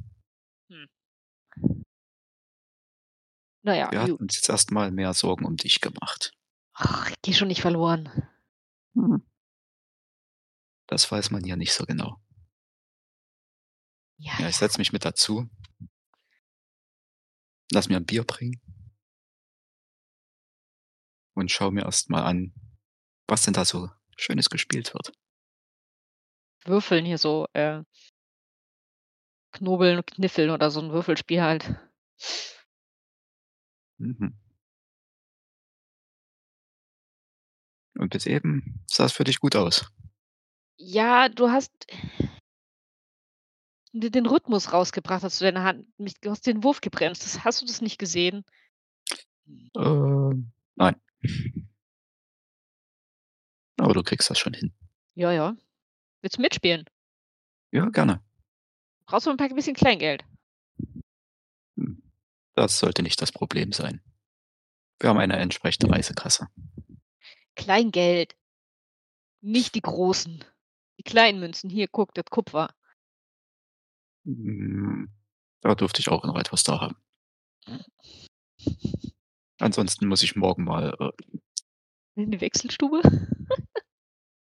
[3.62, 4.08] Naja, Wir gut.
[4.10, 6.32] hatten uns jetzt erstmal mehr Sorgen um dich gemacht.
[6.74, 8.10] Ach, ich geh schon nicht verloren.
[8.94, 9.22] Hm.
[10.88, 12.18] Das weiß man ja nicht so genau.
[14.18, 15.48] Ja, Ja, ich setze mich mit dazu.
[17.72, 18.60] Lass mir ein Bier bringen.
[21.36, 22.52] Und schau mir erst mal an,
[23.28, 25.12] was denn da so Schönes gespielt wird.
[26.66, 27.84] Würfeln hier so, äh
[29.54, 31.76] Knobeln und Kniffeln oder so 'n Würfelspiel halt.
[34.00, 34.34] Mhm.
[37.96, 39.86] Und bis eben sah's für dich gut aus.
[40.86, 41.72] Ja, du hast
[43.94, 47.24] d den Rhythmus rausgebracht, hast du deine Hand mich du hast den Wurf gebremst.
[47.24, 48.44] Das hast du das nicht gesehen?
[49.76, 50.96] Ähm, nein.
[53.78, 54.72] Aber du kriegst das schon hin.
[55.14, 55.56] Ja, ja.
[56.22, 56.84] Willst du mitspielen?
[57.72, 58.22] Ja, gerne.
[59.06, 60.24] Brauchst du 'n paar bisschen Kleingeld?
[61.76, 62.02] Hm,
[62.54, 64.00] das sollte nicht das Problem sein.
[65.00, 66.48] Wir haben eine entsprechende Reisekasse.
[67.56, 68.34] Kleingeld.
[69.42, 70.44] Nicht die großen.
[71.06, 71.68] Die kleinen Münzen.
[71.70, 72.70] Hier, guck, das Kupfer.
[74.26, 75.08] Hm,
[75.60, 76.96] da dürfte ich auch noch etwas da haben.
[79.60, 81.38] Ansonsten muss ich morgen mal, äh
[82.16, 83.00] In die Wechselstube?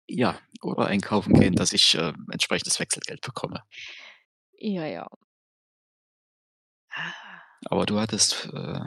[0.09, 3.63] ja, oder einkaufen gehen, dass ich, äh, entsprechendes Wechselgeld bekomme.
[4.59, 5.07] Ja, ja.
[7.67, 8.81] Aber du hattest, äh,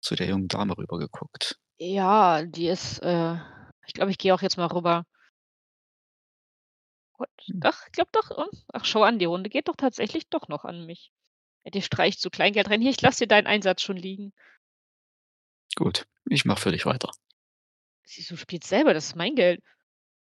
[0.00, 1.58] zu der jungen Dame rübergeguckt.
[1.78, 3.36] Ja, die ist, äh
[3.86, 5.04] ich glaube, ich gehe auch jetzt mal rüber.
[7.16, 10.48] Gut, doch, ich glaube doch, hm, ach, schau an, die Runde geht doch tatsächlich doch
[10.48, 11.12] noch an mich.
[11.64, 12.80] Ja, die streicht so Kleingeld rein.
[12.82, 14.32] Hier, ich lasse dir deinen Einsatz schon liegen.
[15.76, 17.10] Gut, ich mache für dich weiter.
[18.06, 19.62] Siehst du, spielst selber, das ist mein Geld.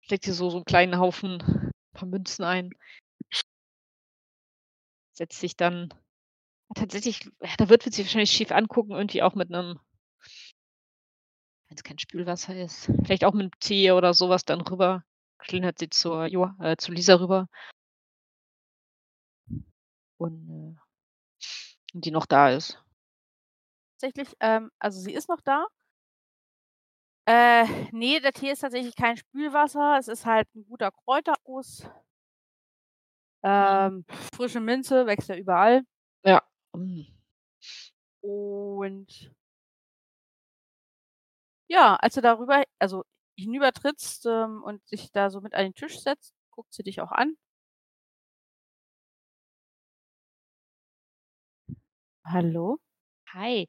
[0.02, 2.70] Steckt hier so so 'n kleinen Haufen paar Münzen ein.
[5.16, 5.94] Setzt sich dann
[6.74, 9.80] tatsächlich ja, Wirt wird sich wahrscheinlich schief angucken, irgendwie auch mit 'nem
[11.70, 15.04] wenn's kein Spülwasser ist, vielleicht auch mit 'nem Tee oder so was dann rüber.
[15.46, 17.48] Schlendert sie zur Jo äh, zu Lisa rüber.
[20.20, 20.74] Und, äh
[21.94, 22.78] die noch da ist.
[24.00, 25.66] Tatsächlich, ähm also, sie ist noch da.
[27.28, 29.96] Äh, ne, der Tee ist tatsächlich kein Spülwasser.
[29.98, 31.84] Es ist halt 'n guter Kräuterguss.
[33.42, 33.50] Mhm.
[33.50, 35.82] Ähm, frische Minze wächst ja überall.
[36.24, 36.42] Ja.
[36.74, 37.06] Hm.
[38.24, 39.30] Und
[41.70, 43.04] ja, als du da rüber also,
[43.36, 47.12] hinübertrittst, ähm, und dich da so mit an den Tisch setzt, guckt sie dich auch
[47.12, 47.36] an.
[52.24, 52.78] Hallo?
[53.34, 53.66] Hi.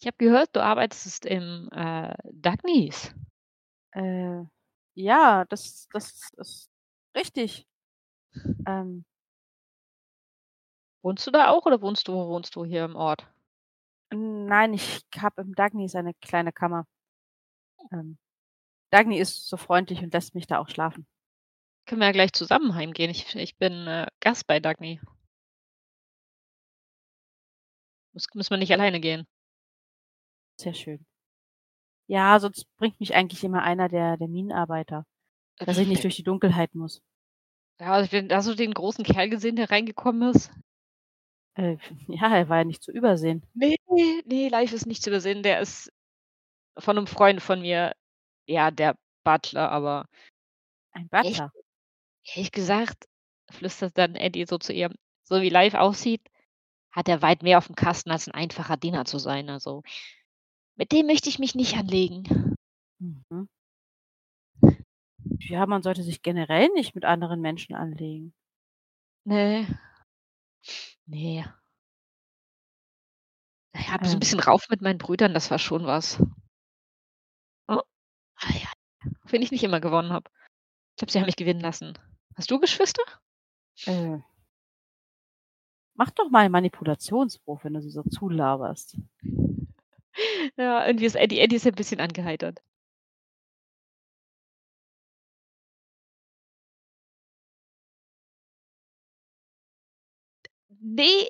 [0.00, 3.14] Ich habe gehört, du arbeitest im, äh, Dagny's.
[3.92, 4.42] Äh,
[4.94, 6.70] ja, das das ist
[7.16, 7.66] richtig.
[8.66, 9.04] Ähm
[11.04, 13.26] Wohnst du da auch oder wohnst du wo wohnst du hier im Ort?
[14.12, 16.86] Nein, ich habe im Dagny's eine kleine Kammer.
[17.92, 18.18] Ähm,
[18.90, 21.06] Dagny ist so freundlich und lässt mich da auch schlafen.
[21.86, 23.10] Können wir ja gleich zusammen heimgehen.
[23.10, 25.00] Ich ich bin, äh, Gast bei Dagny.
[28.12, 29.26] Muss müssen wir nicht alleine gehen.
[30.60, 31.06] Sehr schön.
[32.08, 35.04] Ja, sonst bringt mich eigentlich immer einer der der Minenarbeiter,
[35.58, 37.02] dass ich nicht durch die Dunkelheit muss.
[37.80, 40.52] Ja, bin hast du den großen Kerl gesehen, der reingekommen ist?
[41.56, 41.76] Äh,
[42.08, 43.44] ja, er war ja nicht zu übersehen.
[43.54, 43.76] Ne,
[44.26, 45.42] ne, Leif ist nicht zu übersehen.
[45.42, 45.92] Der ist
[46.78, 47.94] von 'nem Freund von mir,
[48.48, 50.06] ja, der Butler, aber
[50.92, 51.52] Ein Butler?
[52.24, 53.06] ehrlich gesagt,
[53.50, 54.90] flüstert dann Eddie so zu ihr,
[55.24, 56.22] so wie Leif aussieht,
[56.92, 59.50] hat er weit mehr aufm Kasten, als 'n einfacher Diener zu sein.
[59.50, 59.82] Also,
[60.76, 62.24] mit dem möchte ich mich nicht anlegen.
[63.00, 63.48] Mhm.
[65.40, 68.32] Ja, man sollte sich generell nicht mit anderen Menschen anlegen.
[69.26, 69.66] Ne.
[71.08, 71.44] Ne.
[73.74, 76.18] Na ja, so 'n Ähm bisschen rauf mit meinen Brüdern, das war schon was.
[79.24, 80.30] Auch wenn ich nicht immer gewonnen habe.
[80.92, 81.98] Ich glaube, sie haben mich gewinnen lassen.
[82.36, 83.02] Hast du Geschwister?
[83.86, 84.18] Äh
[85.96, 88.96] mach doch mal 'n Manipulationswurf, wenn du sie so zulaberst.
[90.56, 92.60] Ja, irgendwie ist Eddie Eddie ist ein bisschen angeheitert.
[100.80, 101.28] Ne,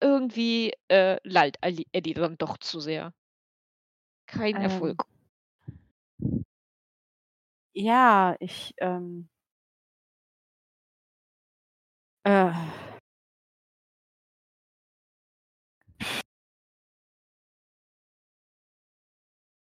[0.00, 3.12] irgendwie, äh, lallt Eddie dann doch zu sehr.
[4.28, 5.04] Kein Ähm Erfolg.
[7.78, 9.28] Ja, ich, ähm
[12.26, 12.52] Äh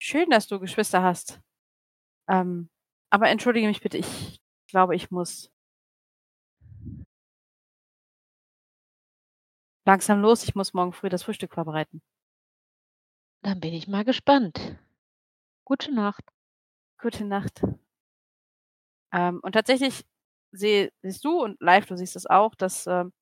[0.01, 1.41] Schön, dass du Geschwister hast.
[2.29, 2.71] Ähm,
[3.11, 5.51] aber entschuldige mich bitte, ich glaube, ich muss
[9.87, 10.45] langsam los.
[10.45, 12.01] Ich muss morgen früh das Frühstück vorbereiten.
[13.45, 14.79] Dann bin ich mal gespannt.
[15.65, 16.25] Gute Nacht.
[17.01, 17.63] Gute Nacht.
[19.15, 20.05] Ähm, und tatsächlich
[20.53, 23.13] seh siehst du und live, du siehst es auch, dass, ähm,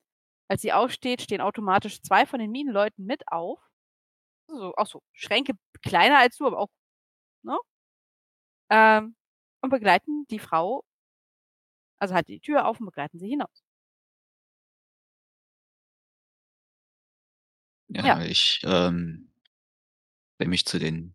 [0.48, 3.60] als sie aufsteht, stehen automatisch 2 von den Minenleuten mit auf.
[4.48, 6.68] So auch so Schränke kleiner als du, aber auch
[7.44, 7.58] ne?
[8.70, 9.14] Ähm,
[9.60, 10.82] und begleiten die Frau
[12.02, 13.62] also, halten die Tür auf und begleiten sie hinaus.
[17.90, 18.22] Ja, Ja.
[18.24, 19.28] ich, ähm,
[20.38, 21.14] drehe mich zu den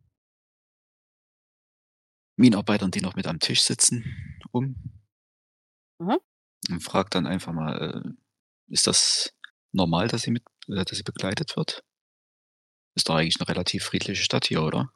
[2.40, 4.06] Minenarbeitern, die noch mit am Tisch sitzen,
[4.52, 4.76] um.
[6.02, 6.18] Mhm.
[6.70, 9.34] Und frage dann einfach mal, äh, ist das
[9.72, 11.82] normal, dass sie mit äh, dass sie begleitet wird?
[12.98, 14.90] Ist doch eigentlich 'ne relativ friedliche Stadt hier, oder?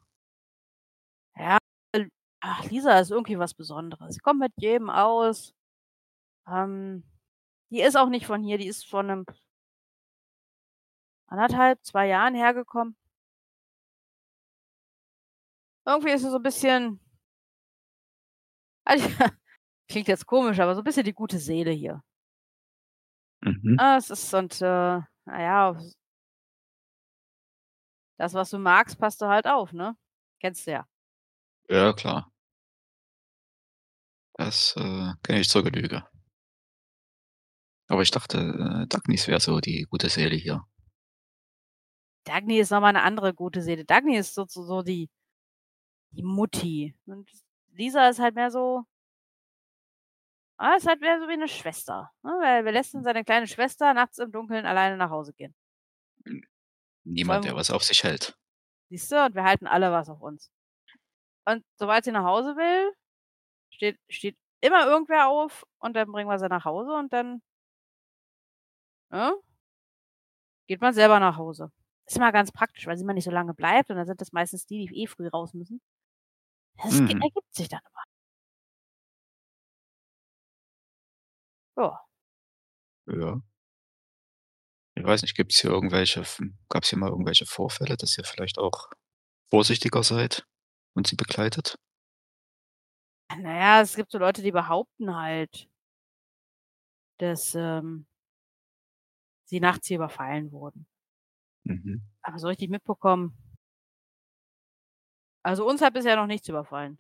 [1.38, 1.58] Ja,
[1.94, 2.06] äh,
[2.42, 4.16] ach, Lisa ist irgendwie was Besonderes.
[4.16, 5.54] Sie kommt mit jedem aus.
[6.48, 7.04] Ähm,
[7.72, 9.26] die ist auch nicht von hier, die ist vor 'nem
[11.30, 12.96] 1,5, 2 Jahren hergekommen.
[15.88, 17.01] Irgendwie ist sie so 'n bisschen
[18.86, 19.06] also,
[19.90, 22.02] klingt jetzt komisch, aber so 'n bisschen die gute Seele hier.
[23.44, 23.78] Mhm.
[23.80, 24.66] Ah, es ist und, äh,
[25.26, 25.94] na ja s
[28.20, 29.96] das, was du magst, passt du halt auf, ne?
[30.40, 30.86] Kennst du ja.
[31.70, 32.32] Ja, klar.
[34.36, 36.04] Das, äh, kenne ich zur Genüge.
[37.90, 38.38] Aber ich dachte,
[38.84, 40.64] äh, Dagnis wäre so die gute Seele hier.
[42.28, 43.84] Dagny ist noch mal 'ne andere gute Seele.
[43.86, 45.08] Dagny ist so so so die
[46.14, 46.94] die Mutti.
[47.06, 47.30] Und
[47.72, 48.86] Lisa ist halt mehr so
[50.58, 52.32] ah, ist halt mehr so wie 'ne Schwester, ne?
[52.42, 55.54] Weil wir lässt seine kleine Schwester nachts im Dunkeln alleine nach Hause gehen.
[57.04, 58.36] Niemand, der was auf sich hält.
[58.90, 59.26] Siehst du?
[59.26, 60.52] Und wir halten alle was auf uns.
[61.46, 62.94] Und sobald sie nach Hause will,
[63.72, 67.42] steht steht immer irgendwer auf und dann bringen wir sie nach Hause und dann
[69.12, 69.32] ne,
[70.68, 71.72] geht man selber nach Hause.
[72.08, 74.32] Ist immer ganz praktisch, weil sie immer nicht so lange bleibt und dann sind das
[74.32, 75.82] meistens die, die eh früh raus müssen.
[76.84, 77.22] Das Mhm.
[77.22, 78.04] ergibt sich dann immer.
[81.78, 82.02] Ja.
[83.08, 83.42] Ja.
[84.98, 88.58] Ich weiß nicht, gibt's hier irgendwelche f gab's hier mal irgendwelche Vorfälle, dass ihr vielleicht
[88.58, 88.90] auch
[89.52, 90.46] vorsichtiger seid
[90.96, 91.78] und sie begleitet?
[93.30, 95.68] Na ja, es gibt so Leute, die behaupten halt
[97.20, 98.06] dass, ähm
[99.50, 100.86] sie nachts hier überfallen wurden.
[101.66, 102.02] Mhm.
[102.24, 103.36] Aber so richtig mitbekommen
[105.44, 106.98] also, uns hat bisher noch nichts überfallen.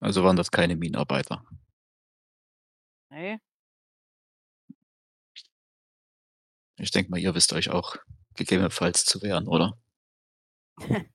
[0.00, 1.44] Also, waren das keine Minenarbeiter?
[3.10, 3.38] Ne.
[6.76, 7.96] Ich denke mal, ihr wisst euch auch
[8.36, 9.78] gegebenenfalls zu wehren, oder?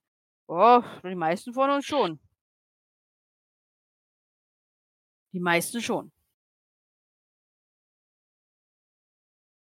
[0.51, 2.19] Oh, die meisten von uns schon.
[5.33, 6.11] Die meisten schon.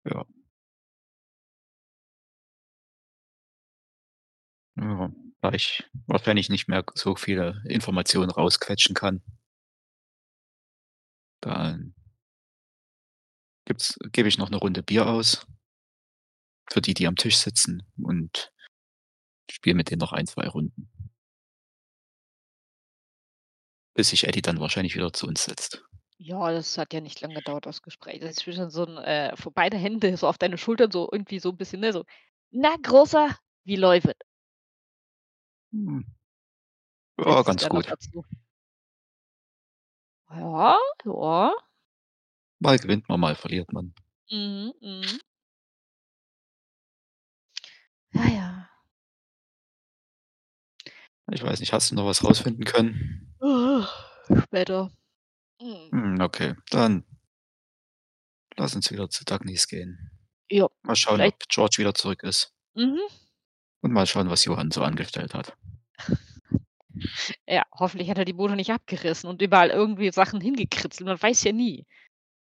[0.04, 0.24] Ja.
[4.76, 5.10] Ja,
[5.42, 9.22] da ich wahrscheinlich nicht mehr so viele Informationen rausquetschen kann
[11.42, 11.94] dann
[13.66, 15.46] gibt's gebe ich noch 'ne Runde Bier aus
[16.72, 18.52] für die, die am Tisch sitzen und
[19.50, 20.90] spiele mit denen noch 1, 2 Runden.
[23.96, 25.82] Bis sich Eddie dann wahrscheinlich wieder zu uns setzt.
[26.20, 28.18] Ja, das hat ja nicht lang gedauert, das Gespräch.
[28.18, 31.38] Das ist schon so 'n äh, so beide Hände so auf deine Schultern, so irgendwie
[31.38, 32.04] so 'n bisschen, ne, so:
[32.50, 34.16] „Na, Großer, wie läufet?“
[35.72, 36.00] Hm.
[37.18, 37.86] Ja, ganz gut.
[40.30, 41.52] Ja, ja.
[42.60, 43.94] Mal gewinnt man, mal verliert man.
[44.30, 45.20] Mhm, mhm.
[48.12, 48.70] Ja, ja.
[51.30, 53.34] Ich weiß nicht, hast du noch was rausfinden können?
[54.44, 54.90] Später.
[55.60, 55.90] Mhm.
[55.90, 57.04] Hm, okay, dann
[58.56, 60.10] lass uns wieder zu Dagny's gehen.
[60.50, 62.52] Ja, Mal schauen, vielleicht ob George wieder zurück ist.
[62.74, 62.98] Mhm.
[63.80, 65.56] Und mal schauen, was Johann so angestellt hat.
[67.46, 71.06] Ja, hoffentlich hat er die Bude nicht abgerissen und überall irgendwie Sachen hingekritzelt.
[71.06, 71.86] Man weiß ja nie.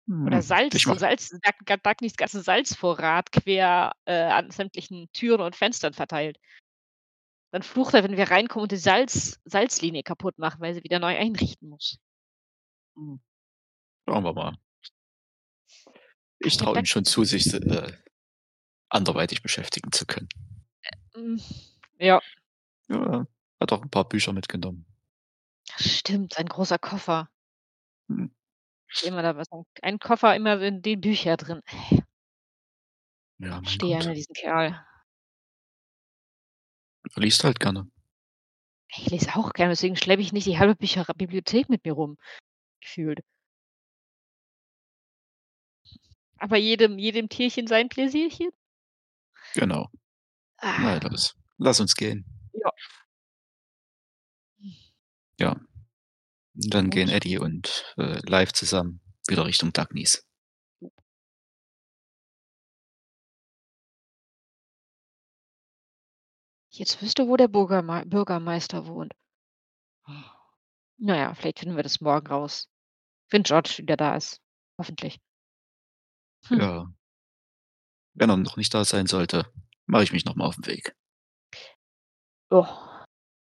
[0.09, 5.41] Oder Hm, Salz ich mach Salz Dag Dagnys ganzen Salzvorrat quer, äh, an sämtlichen Türen
[5.41, 6.39] und Fenstern verteilt.
[7.53, 10.99] Dann flucht er, wenn wir reinkommen und die Salz Salzlinie kaputt machen, weil sie wieder
[10.99, 11.99] neu einrichten muss.
[12.97, 13.21] Hm.
[14.09, 14.57] Schauen wir mal.
[16.41, 17.93] Ich traue ihm schon zu, sich, äh,
[18.89, 20.29] anderweitig beschäftigen zu können.
[21.15, 21.41] Äh, hm,
[21.99, 22.21] ja.
[22.89, 23.27] Ja,
[23.61, 24.85] hat auch 'n paar Bücher mitgenommen.
[25.79, 27.29] Stimmt, sein großer Koffer.
[28.09, 28.31] Mhm.
[29.03, 29.47] Immer da was
[29.83, 31.61] ein Koffer, immer sind die Bücher drin.
[33.41, 34.05] Ja, mein Verstehe Gott.
[34.05, 34.81] immer diesen Kerl.
[37.17, 37.91] Er liest halt gerne.
[38.89, 42.17] Ich lese auch gerne, deswegen schleppe ich nicht die halbe Büchera Bibliothek mit mir rum,
[42.81, 43.23] gefühlt.
[46.39, 48.51] Aber jedem jedem Tierchen sein Pläsierchen?
[49.55, 49.91] Genau.
[50.63, 50.99] Na Ah.
[51.09, 51.35] los.
[51.59, 52.25] Lass uns gehen.
[52.53, 52.71] Ja.
[55.39, 55.61] Ja.
[56.55, 57.15] Dann gehen Gut.
[57.17, 60.25] Eddie und, äh, Live zusammen wieder Richtung Dagnis.
[66.73, 69.13] Jetzt wüsste, wo der Bürgerme Bürgermeister wohnt.
[70.99, 72.69] Naja, vielleicht finden wir das morgen raus.
[73.31, 74.41] Wenn George wieder da ist.
[74.79, 75.21] Hoffentlich.
[76.47, 76.61] Hm.
[76.61, 76.87] Ja.
[78.15, 79.51] Wenn er noch nicht da sein sollte,
[79.91, 80.95] mache ich mich noch mal auf den Weg.
[82.51, 82.67] Oh,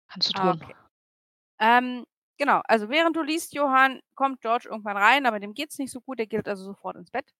[0.08, 0.60] kannst du tun.
[0.62, 0.74] Okay.
[1.60, 2.04] Ähm,
[2.38, 6.00] genau, also während du liest, Johann, kommt George irgendwann rein, aber dem geht's nicht so
[6.00, 6.18] gut.
[6.18, 7.30] Der geht also sofort ins Bett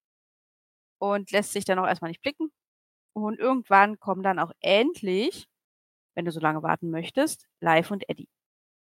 [0.99, 2.51] und lässt sich dann auch erstmal nicht blicken.
[3.15, 5.47] Und irgendwann kommen dann auch endlich,
[6.17, 8.29] wenn du so lange warten möchtest, Live und Eddie.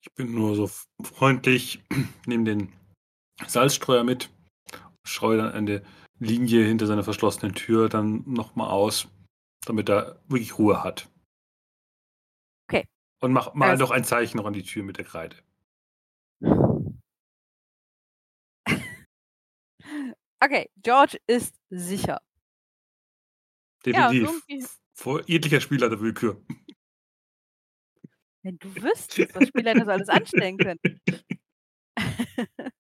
[0.03, 0.71] Ich bin nur so
[1.03, 1.83] freundlich,
[2.27, 2.73] nehme den
[3.47, 4.31] Salzstreuer mit,
[5.05, 5.83] streue dann eine
[6.19, 9.09] Linie hinter seiner verschlossenen Tür dann nochmal aus,
[9.67, 11.11] damit er wirklich Ruhe hat.
[12.69, 12.87] Okay.
[13.21, 15.37] Und mach mal Also- noch ein Zeichen noch an die Tür mit der Kreide.
[20.43, 22.21] Okay, George ist sicher.
[23.85, 24.43] Ja, Definitiv.
[24.49, 26.43] irgendwie- Vor jeglicher Spieler der Willkür.
[28.43, 30.81] Wenn du wüsstest, was Spieler das alles anstellen können.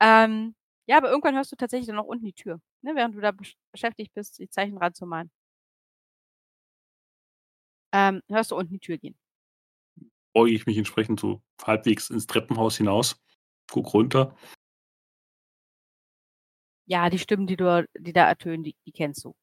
[0.00, 0.54] ähm,
[0.88, 3.30] ja, aber irgendwann hörst du tatsächlich dann noch unten die Tür, ne, während du da
[3.30, 5.30] besch beschäftigt bist, die Zeichen ranzumalen.
[7.92, 9.16] Ähm, hörst du unten die Tür gehen.
[10.34, 13.20] Beuge ich mich entsprechend so halbwegs ins Treppenhaus hinaus,
[13.70, 14.36] guck runter.
[16.86, 19.34] Ja, die Stimmen, die du, die da ertönen, die, die kennst du.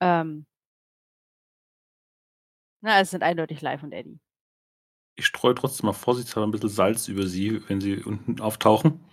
[0.00, 0.46] Ähm,
[2.80, 4.20] na, es sind eindeutig Live und Eddie.
[5.16, 9.04] Ich streue trotzdem mal vorsichtshalber ein bisschen Salz über sie, wenn sie unten auftauchen.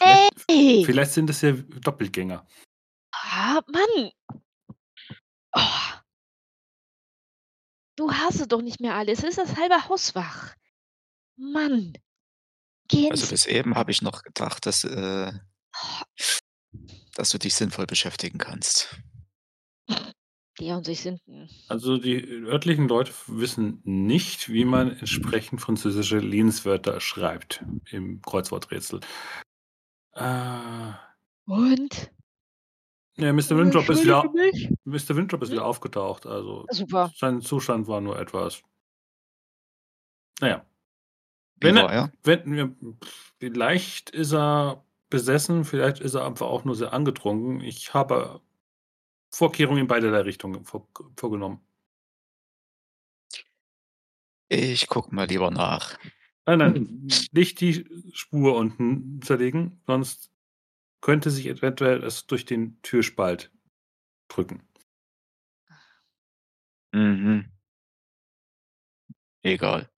[0.00, 0.82] Vielleicht, Ey!
[0.86, 2.46] vielleicht sind es ja Doppelgänger.
[3.12, 4.10] Ah, Mann!
[5.52, 5.97] Oh.
[7.98, 9.24] Du hast es doch nicht mehr alles.
[9.24, 10.54] Es ist das halbe Haus wach.
[11.36, 11.94] Mann!
[12.86, 15.32] Gehen Also bis eben habe ich noch gedacht, dass, äh,
[17.16, 18.96] dass du dich sinnvoll beschäftigen kannst.
[20.60, 21.20] Die und sich sind.
[21.26, 29.00] hm, Also die örtlichen Leute wissen nicht, wie man entsprechend französische Lehnswörter schreibt im Kreuzworträtsel.
[30.14, 31.00] Äh, ja,
[33.18, 33.36] Und?
[33.36, 33.56] Mr.
[33.58, 34.24] Winthrop ist wieder.
[34.84, 35.16] Mr.
[35.16, 35.56] Winthrop ist Hm?
[35.56, 36.26] wieder aufgetaucht.
[36.26, 37.12] Also Super.
[37.16, 38.62] sein Zustand war nur etwas.
[40.40, 40.64] Naja.
[41.60, 42.12] Wenn war er, er?
[42.22, 42.76] wenn wir,
[43.40, 47.60] vielleicht ist er besessen, vielleicht ist er einfach auch nur sehr angetrunken.
[47.60, 48.40] Ich habe
[49.30, 51.60] Vorkehrungen in beiderlei Richtungen vor, vorgenommen.
[54.48, 55.98] Ich guck mal lieber nach.
[56.46, 60.30] Nein, nein, nicht die Spur unten zerlegen, sonst
[61.00, 63.50] könnte sich eventuell es durch den Türspalt
[64.28, 64.62] drücken.
[66.92, 67.50] Mhm.
[69.42, 69.88] Egal.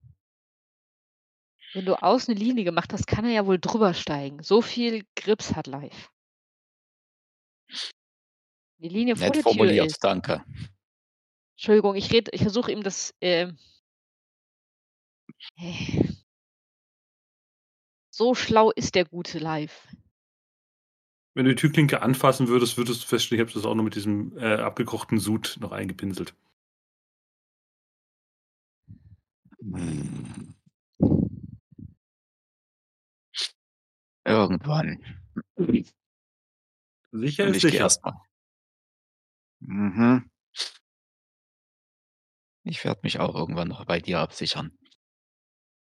[1.73, 4.43] Wenn du außen eine Linie gemacht hast, kann er ja wohl drüber steigen.
[4.43, 6.11] So viel Grips hat Live.
[8.79, 10.03] Die Linie vor Nett der Tür formuliert, ist.
[10.03, 10.45] danke.
[11.53, 13.15] Entschuldigung, ich rede, ich versuche ihm das.
[13.21, 13.57] ähm
[15.57, 16.03] äh,
[18.11, 19.87] so schlau ist der gute Live.
[21.35, 23.95] Wenn du die Türklinke anfassen würdest, würdest du feststellen, ich habe das auch noch mit
[23.95, 26.35] diesem äh, abgekochten Sud noch eingepinselt.
[29.62, 30.55] Hm.
[34.24, 35.03] Irgendwann.
[37.12, 37.78] Sicher Und ist sicher.
[37.78, 38.14] erstmal.
[39.61, 40.31] Mhm.
[42.64, 44.72] Ich werde mich auch irgendwann noch bei dir absichern.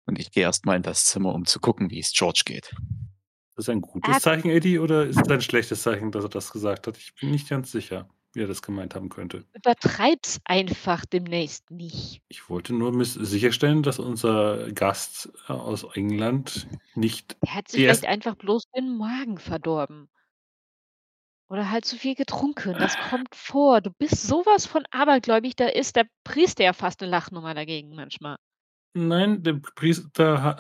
[0.07, 2.74] Und ich gehe erstmal in das Zimmer, um zu gucken, wie es George geht.
[3.57, 6.30] Das ist ein gutes Er Zeichen, Eddie, oder ist es ein schlechtes Zeichen, dass er
[6.30, 6.96] das gesagt hat?
[6.96, 9.44] Ich bin nicht ganz sicher, wie er das gemeint haben könnte.
[9.52, 12.20] Übertreib's einfach demnächst nicht.
[12.28, 17.36] Ich wollte nur sicherstellen, dass unser Gast äh, aus England nicht.
[17.42, 20.09] Der hat sich vielleicht einfach bloß den Magen verdorben.
[21.48, 22.74] Oder halt zu viel getrunken.
[22.78, 23.80] Das kommt vor.
[23.80, 28.36] Du bist sowas von abergläubig, da ist der Priester ja fast eine Lachnummer dagegen manchmal.
[28.97, 30.57] Nein, der Priester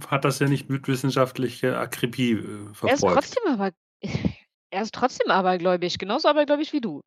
[0.00, 3.14] äh, hat das ja nicht mit wissenschaftlicher Akribie äh, Er ist verfolgt.
[3.14, 3.72] trotzdem aber.
[4.74, 7.02] Er ist trotzdem abergläubig, genauso abergläubig wie du.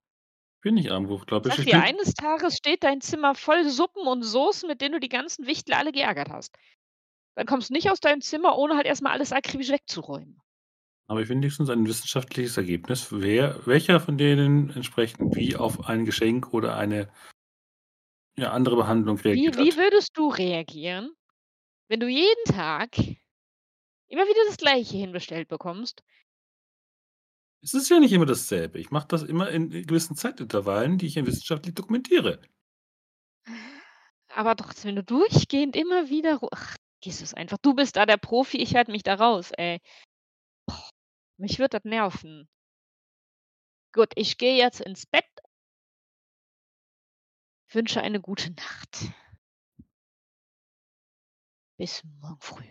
[0.62, 1.56] bin ich ich.
[1.56, 5.10] Sag dir, eines Tages steht dein Zimmer voll Suppen und Soßen, mit denen du die
[5.10, 6.56] ganzen Wichtel alle geärgert hast.
[7.36, 10.40] Dann kommst du nicht aus deinem Zimmer, ohne halt erstmal alles akribisch wegzuräumen.
[11.08, 13.08] aber ich wenigstens ein wissenschaftliches Ergebnis.
[13.12, 17.12] Wer, welcher von denen entsprechend wie auf ein Geschenk oder eine
[18.38, 19.78] ja, andere Behandlung Wie, reagiert wie hat.
[19.78, 21.12] würdest du reagieren,
[21.90, 22.98] wenn du jeden Tag
[24.08, 26.04] immer wieder das Gleiche hinbestellt bekommst?
[27.62, 28.80] Es ist ja nicht immer dasselbe.
[28.80, 32.40] Ich mache das immer in gewissen Zeitintervallen, die ich ja wissenschaftlich dokumentiere.
[34.30, 36.40] Aber trotzdem, wenn du durchgehend immer wieder.
[36.52, 37.58] Ach, Jesus, einfach.
[37.62, 39.80] Du bist da der Profi, ich halte mich da raus, ey.
[41.38, 42.50] Mich wird das nerven.
[43.94, 45.26] Gut, ich gehe jetzt ins Bett.
[47.76, 49.12] Wünsche eine gute Nacht.
[51.78, 52.64] Bis morgen früh.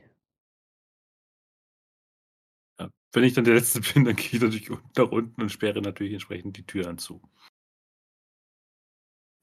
[2.81, 5.83] Ja, wenn ich dann der Letzte bin, dann gehe ich natürlich nach unten und sperre
[5.83, 7.21] natürlich entsprechend die Tür zu.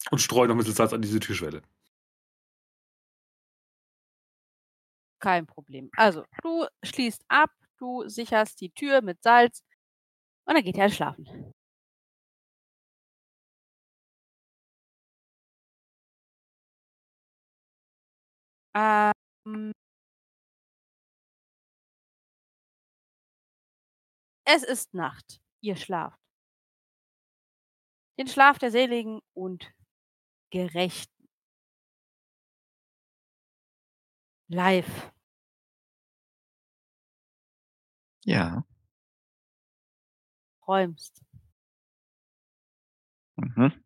[0.09, 1.62] Und streue noch ein bisschen Salz an diese Türschwelle.
[5.20, 5.91] Kein Problem.
[5.95, 9.64] Also, du schließt ab, du sicherst die Tür mit Salz
[10.45, 11.53] und dann geht er halt schlafen.
[18.76, 19.72] Ähm.
[24.47, 25.39] Es ist Nacht.
[25.61, 26.17] Ihr schlaft.
[28.17, 29.74] Den Schlaf der Seligen und
[30.51, 31.28] Gerechten.
[34.49, 35.11] Live.
[38.26, 38.63] Ja.
[40.65, 41.22] Träumst.
[43.38, 43.82] Mhm.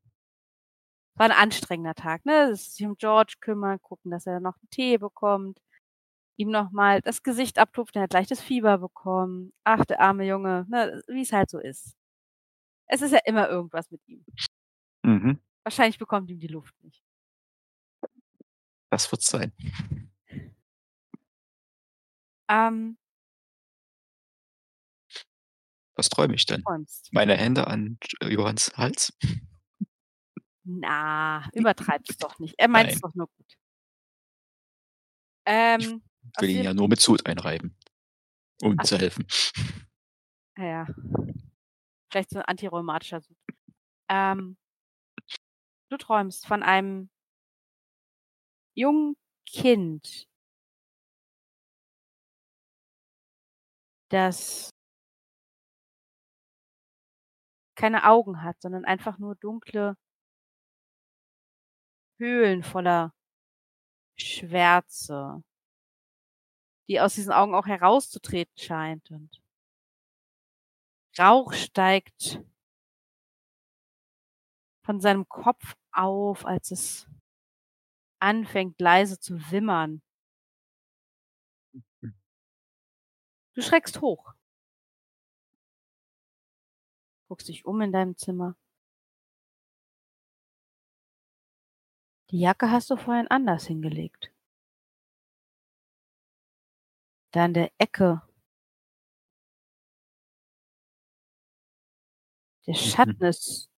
[1.18, 2.53] War 'n anstrengender Tag, ne?
[2.55, 5.59] Sich um George kümmern, gucken, dass er noch 'n Tee bekommt,
[6.38, 9.53] ihm noch mal das Gesicht abtupfen, er hat leichtes Fieber bekommen.
[9.66, 11.95] Ach, der arme Junge, ne, wie's halt so ist.
[12.88, 14.26] Es ist ja immer irgendwas mit ihm.
[15.05, 15.39] Mhm.
[15.66, 16.99] Wahrscheinlich bekommt ihm die Luft nicht.
[18.91, 19.51] Das wird's sein.
[22.49, 22.97] Ähm
[25.97, 26.63] Was träume ich denn?
[26.63, 27.11] Träumst.
[27.11, 29.13] Meine Hände an J Johanns Hals?
[30.68, 32.55] Na, übertreib's doch nicht.
[32.57, 33.01] Er meint's Nein.
[33.01, 33.55] doch nur gut.
[35.80, 36.01] Ich Ähm,
[36.39, 37.76] will ihn ja nur mit Sud einreiben,
[38.61, 39.26] um Ach zu helfen.
[40.57, 40.88] Ah ja.
[42.11, 43.38] Vielleicht so 'n antirheumatischer Sud.
[44.09, 44.57] Ähm
[45.91, 47.09] du träumst von einem
[48.78, 50.26] jungen Kind
[54.11, 54.72] das
[57.78, 59.97] keine Augen hat, sondern einfach nur dunkle
[62.20, 63.13] Höhlen voller
[64.18, 65.43] Schwärze
[66.88, 69.41] die aus diesen Augen auch herauszutreten scheint und
[71.18, 72.41] Rauch steigt
[74.84, 77.07] von seinem Kopf auf, als es
[78.20, 80.01] anfängt, leise zu wimmern.
[81.74, 82.13] Mhm.
[83.53, 84.34] Du schreckst hoch.
[87.30, 88.55] Guckst dich um in deinem Zimmer.
[92.36, 94.30] Die Jacke hast du vorhin anders hingelegt.
[97.32, 98.22] Da in der Ecke
[102.68, 103.26] der Schatten Mhm.
[103.28, 103.70] ist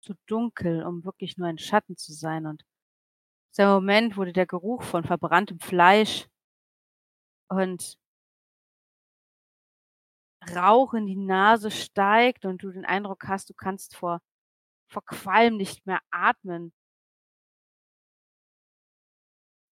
[0.00, 2.64] zu dunkel, um wirklich nur ein Schatten zu sein und
[3.52, 6.28] dieser Moment, wo dir der Geruch von verbranntem Fleisch
[7.50, 7.98] und
[10.54, 14.20] Rauch in die Nase steigt und du den Eindruck hast, du kannst vor
[14.88, 16.72] vor Qualm nicht mehr atmen.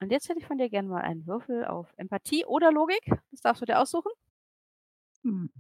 [0.01, 3.05] Und jetzt hätte ich von dir gern mal einen Würfel auf Empathie oder Logik.
[3.30, 4.11] Das darfst du dir aussuchen.
[5.22, 5.51] Hm.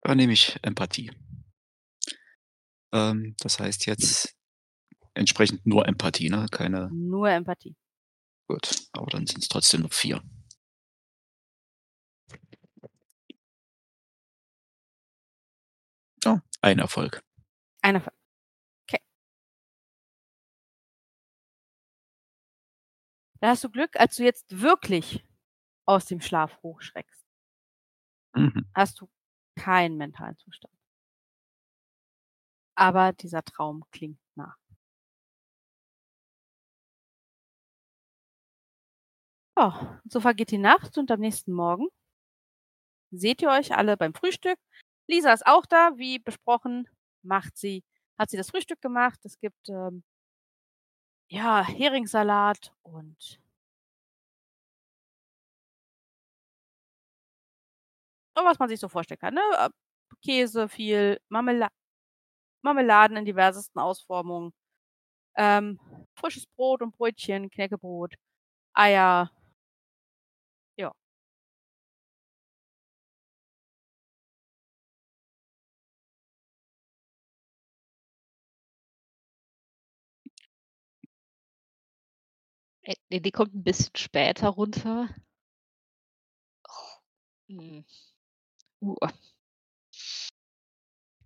[0.00, 1.12] Da nehme ich Empathie.
[2.92, 4.34] Ähm, das heißt jetzt
[5.14, 6.46] entsprechend nur Empathie, ne?
[6.50, 7.76] Keine Nur Empathie.
[8.48, 10.22] Gut, aber dann sind's trotzdem nur 4.
[16.24, 17.22] Oh, ein Erfolg.
[17.82, 18.21] Ein Erfolg.
[23.42, 25.24] Da hast du Glück, als du jetzt wirklich
[25.86, 27.22] aus dem Schlaf hochschreckst
[28.34, 28.64] Mhm.
[28.74, 29.08] hast du
[29.56, 30.68] keinen mentalen Zustand.
[32.78, 34.56] Aber dieser Traum klingt nach.
[39.56, 41.88] Ja, so vergeht die Nacht und am nächsten Morgen
[43.12, 44.58] seht ihr euch alle beim Frühstück.
[45.06, 46.88] Lisa ist auch da, wie besprochen,
[47.22, 47.84] macht sie
[48.18, 49.18] hat sie das Frühstück gemacht.
[49.24, 50.02] Es gibt, ähm
[51.32, 53.40] ja, Heringssalat und
[58.34, 59.40] was man sich so vorstellen kann, ne?
[59.58, 59.68] Äh,
[60.24, 61.68] Käse, viel Marmela
[62.62, 64.52] Marmeladen in diversesten Ausformungen,
[65.36, 65.80] ähm,
[66.16, 68.14] frisches Brot und Brötchen, Knäckebrot,
[68.74, 69.30] Eier.
[82.84, 85.08] Äh, ne, die kommt 'n bisschen später runter.
[87.48, 87.84] Hm.
[88.82, 88.96] Uh.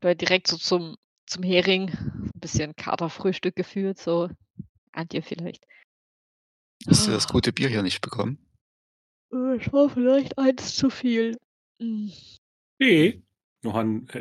[0.00, 0.96] Gehört direkt so zum
[1.26, 1.88] zum Hering.
[1.90, 4.28] 'N bisschen Katerfrühstück geführt, so.
[4.92, 5.64] Ahnt ihr vielleicht.
[6.88, 8.38] Hast du das gute Bier hier nicht bekommen?
[9.32, 11.38] Äh, Es war vielleicht eins zu viel.
[11.80, 12.12] Hm.
[12.80, 13.22] Tee?
[13.62, 14.18] Johann, äh,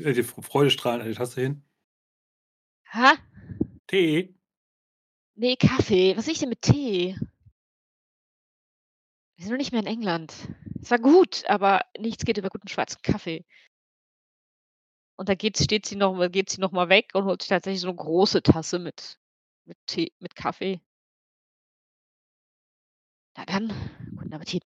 [0.00, 1.62] äh, die Freudestrahlen an die Tasse hin.
[2.86, 3.16] Ha?
[3.88, 4.34] Tee?
[5.40, 6.14] Nee, Kaffee.
[6.18, 7.16] Was sehe ich denn mit Tee?
[9.36, 10.34] Wir sind noch nicht mehr in England.
[10.82, 13.46] Es war gut, aber nichts geht über guten schwarzen Kaffee.
[15.16, 17.80] Und da geht, steht sie noch, geht sie noch mal weg und holt sich tatsächlich
[17.80, 19.18] so eine große Tasse mit,
[19.64, 20.82] mit Tee, mit Kaffee.
[23.34, 23.68] Na dann,
[24.14, 24.62] guten Appetit.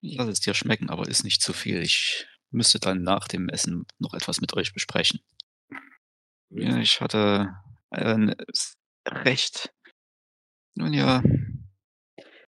[0.00, 1.80] Lass es dir schmecken, aber ist nicht zu viel.
[1.80, 5.20] Ich müsste dann nach dem Essen noch etwas mit euch besprechen.
[6.54, 7.54] Ja, ich hatte
[7.90, 8.76] einen s-
[9.06, 9.72] recht,
[10.74, 11.22] nun ja,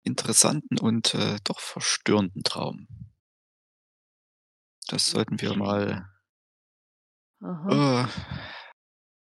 [0.03, 2.87] interessanten und äh, doch verstörenden Traum.
[4.87, 6.09] Das sollten wir mal.
[7.41, 8.05] Äh,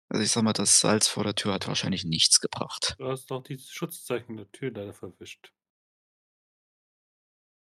[0.08, 2.94] also ich sag mal, das Salz vor der Tür hat wahrscheinlich nichts gebracht.
[2.98, 5.52] Du hast doch die Schutzzeichen der Tür leider verwischt.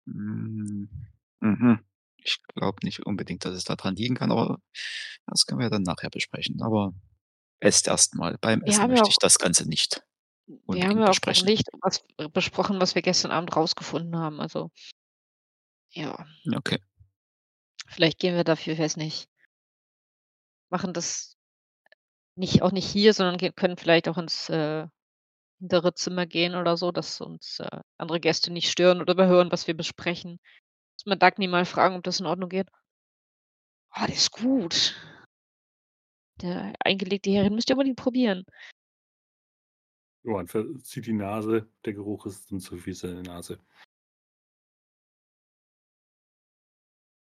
[0.06, 0.88] Mm,
[1.40, 1.80] Mhm.
[2.24, 4.58] Ich glaube nicht unbedingt, dass es daran liegen kann, aber
[5.26, 6.62] das können wir ja dann nachher besprechen.
[6.62, 6.92] Aber
[7.60, 8.36] esst erst mal.
[8.40, 10.02] Beim Essen möchte ich das Ganze nicht
[10.66, 11.46] wir haben ja auch besprechen.
[11.46, 12.02] nicht was
[12.32, 14.40] besprochen, was wir gestern Abend rausgefunden haben.
[14.40, 14.70] Also,
[15.92, 16.78] ja, Okay.
[17.88, 19.28] vielleicht gehen wir dafür, ich weiß nicht,
[20.70, 21.36] machen das
[22.36, 24.86] nicht, auch nicht hier, sondern können vielleicht auch ins äh,
[25.60, 29.66] hintere Zimmer gehen oder so, dass uns äh, andere Gäste nicht stören oder überhören, was
[29.66, 30.38] wir besprechen.
[31.00, 32.68] Muss man Dagny mal fragen, ob das in Ordnung geht.
[33.88, 35.00] Ah, der ist gut.
[36.42, 38.44] Der eingelegte Hering müsst ihr unbedingt probieren.
[40.24, 41.72] Johann verzieht die Nase.
[41.86, 43.58] Der Geruch ist dann zu viel seine Nase.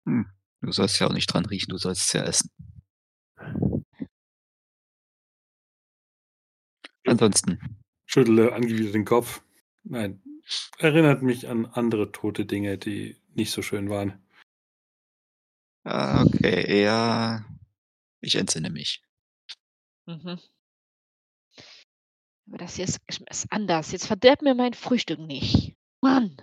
[0.04, 0.30] Hm.
[0.60, 2.50] Du sollst ja auch nicht dran riechen, du sollst es ja essen.
[7.06, 9.42] Ansonsten, Schüttle angewidert den Kopf.
[9.82, 10.22] Nein,
[10.76, 14.20] erinnert mich an andere tote Dinge, die nicht so schön waren.
[15.84, 17.44] ah, okay, ja,
[18.20, 19.02] ich entsinne mich.
[20.06, 20.38] Mhm.
[22.48, 23.92] Aber das hier ist, ist anders.
[23.92, 25.76] Jetzt verderb mir mein Frühstück nicht.
[26.00, 26.36] Mann,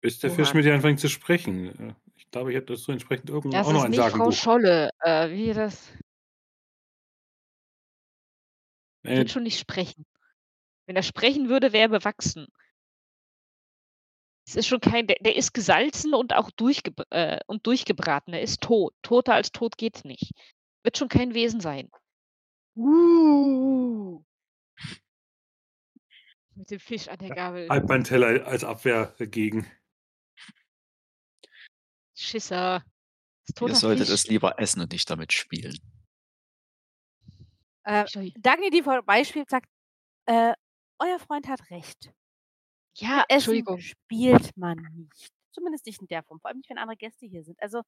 [0.00, 0.56] Bis der Fisch Johann.
[0.56, 1.90] mit dir anfängt zu sprechen.
[1.90, 4.30] Äh, Ich glaube, ich habe dazu entsprechend irgendwo das auch noch ist ein nicht Frau.
[4.30, 4.90] Scholle.
[5.00, 5.92] Äh, wie das
[9.04, 10.04] Äh, wird schon nicht sprechen.
[10.86, 12.46] Wenn er sprechen würde, wäre er bewachsen.
[14.46, 18.32] Es ist schon kein, der, der ist gesalzen und auch durchge äh, und durchgebraten.
[18.32, 18.94] Er ist tot.
[19.02, 20.32] Toter als tot geht nicht.
[20.84, 21.90] Wird schon kein Wesen sein.
[22.76, 24.22] Uh.
[26.54, 27.68] Mit dem Fisch an der Gabel.
[27.68, 29.66] halt meinen Teller als Abwehr dagegen.
[32.14, 32.84] Schisser.
[33.60, 34.14] Ihr solltet Fisch.
[34.14, 35.78] es lieber essen und nicht damit spielen.
[37.82, 38.04] Äh.
[38.38, 39.68] Dagny, die vorbeispielt, sagt,
[40.26, 40.54] äh,
[40.98, 42.12] euer Freund hat recht.
[42.98, 43.80] Ja, Essen Entschuldigung.
[43.80, 45.30] spielt man nicht.
[45.52, 46.40] Zumindest nicht in der Form.
[46.40, 47.60] Vor allem nicht, wenn andere Gäste hier sind.
[47.60, 47.82] Also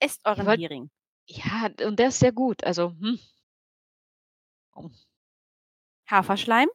[0.00, 0.90] esst euren wollt- Hering.
[1.26, 2.64] Ja, und der ist sehr gut.
[2.64, 3.18] Also, hm.
[4.74, 4.90] Oh.
[6.08, 6.68] Haferschleim?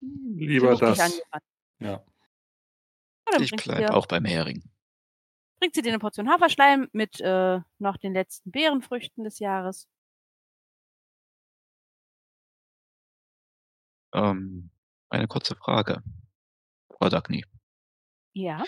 [0.00, 1.22] Lieber Genug dich das.
[1.80, 2.04] Ja.
[3.40, 4.62] Ich dir, auch beim Hering.
[5.58, 9.88] bringt sie dir eine Portion Haferschleim mit äh, noch den letzten Beerenfrüchten des Jahres.
[14.12, 14.70] Ähm,
[15.14, 16.02] eine kurze Frage,
[16.92, 17.44] Frau Dagny.
[18.34, 18.64] Ja.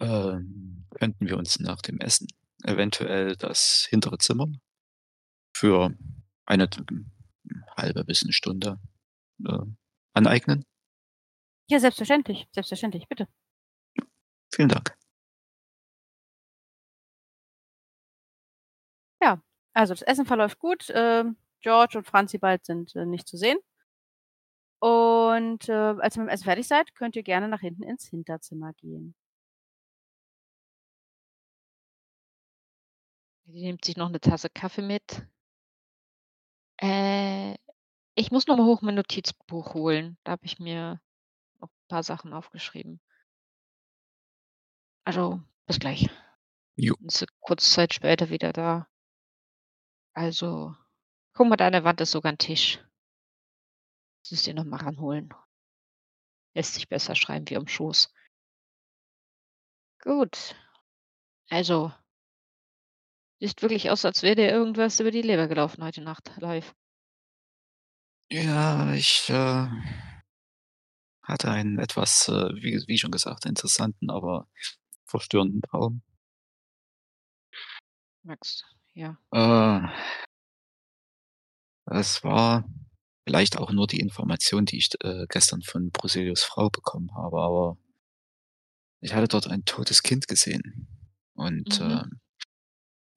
[0.00, 2.28] Ähm, könnten wir uns nach dem Essen
[2.64, 4.46] eventuell das hintere Zimmer
[5.54, 5.94] für
[6.46, 6.68] eine
[7.76, 8.80] halbe bis eine Stunde
[9.44, 9.58] äh,
[10.14, 10.64] aneignen?
[11.68, 12.48] Ja, selbstverständlich.
[12.52, 13.28] Selbstverständlich, bitte.
[14.52, 14.98] Vielen Dank.
[19.78, 20.86] Also das Essen verläuft gut.
[20.92, 23.58] Ähm, George und Franzi bald sind äh, nicht zu sehen.
[24.80, 28.06] Und äh, als ihr mit dem Essen fertig seid, könnt ihr gerne nach hinten ins
[28.06, 29.14] Hinterzimmer gehen.
[33.46, 35.26] Die nimmt sich noch eine Tasse Kaffee mit.
[36.80, 37.56] Äh,
[38.14, 40.18] ich muss noch mal hoch mein Notizbuch holen.
[40.24, 41.00] Da habe ich mir
[41.58, 43.00] noch ein paar Sachen aufgeschrieben.
[45.04, 46.10] Also, bis gleich.
[46.76, 46.94] Jo.
[47.06, 48.86] Ist kurze Zeit später wieder da.
[50.12, 50.74] Also,
[51.32, 52.80] guck mal, da an der Wand ist sogar ein Tisch.
[54.30, 55.32] Müsst ihr noch mal ranholen.
[56.54, 58.12] Lässt sich besser schreiben wie am Schoß.
[60.00, 60.54] Gut.
[61.50, 61.92] Also,
[63.40, 66.74] sieht wirklich aus, als wäre dir irgendwas über die Leber gelaufen heute Nacht live.
[68.30, 69.68] Ja, ich äh,
[71.22, 74.48] hatte einen etwas, äh, wie, wie schon gesagt, interessanten, aber
[75.06, 76.02] verstörenden Traum.
[78.22, 79.16] Max, ja.
[79.32, 79.88] Äh,
[81.90, 82.64] Es war
[83.28, 87.76] vielleicht auch nur die Information, die ich, äh, gestern von Bruselius Frau bekommen habe, aber
[89.02, 90.88] ich hatte dort ein totes Kind gesehen
[91.34, 91.86] und, Mhm.
[91.90, 92.20] ähm,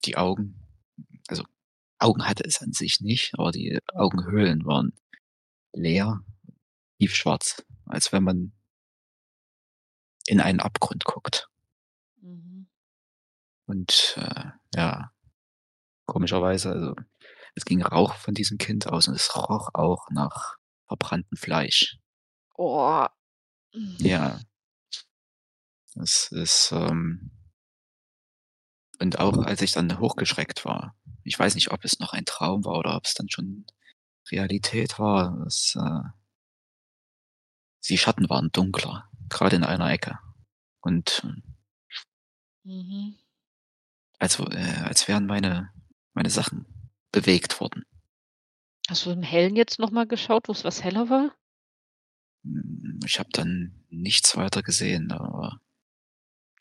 [0.06, 0.58] die Augen
[1.30, 1.44] also,
[2.00, 4.94] Augen hatte es an sich nicht, aber die Augenhöhlen waren
[5.74, 6.22] leer,
[7.00, 8.54] tiefschwarz, als wenn man
[10.28, 11.48] in einen Abgrund guckt.
[12.22, 12.68] Mhm.
[13.68, 14.46] Und, äh,
[14.76, 15.12] ja,
[16.06, 16.96] komischerweise also,
[17.56, 20.56] es ging Rauch von diesem Kind aus und es roch auch nach
[20.88, 21.98] verbranntem Fleisch.
[22.58, 23.08] Oh.
[24.00, 24.40] Ja.
[25.96, 27.32] Das ist, ähm
[29.00, 32.66] und auch als ich dann hochgeschreckt war ich weiß nicht, ob es noch ein Traum
[32.66, 33.66] war oder ob's dann schon
[34.32, 36.02] Realität war, es, äh
[37.90, 40.20] die Schatten waren dunkler, grade in einer Ecke.
[40.82, 41.24] Und
[42.66, 43.16] Mhm.
[44.20, 45.72] als w äh, als wären meine
[46.14, 46.66] meine Sachen
[47.12, 47.84] bewegt worden.
[48.90, 51.36] Hast du im Hellen jetzt noch mal geschaut, wo's was heller war?
[52.44, 55.60] Hm, ich habe dann nichts weiter gesehen, aber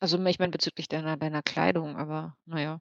[0.00, 2.80] Also, ich meine bezüglich deiner deiner Kleidung, aber na ja.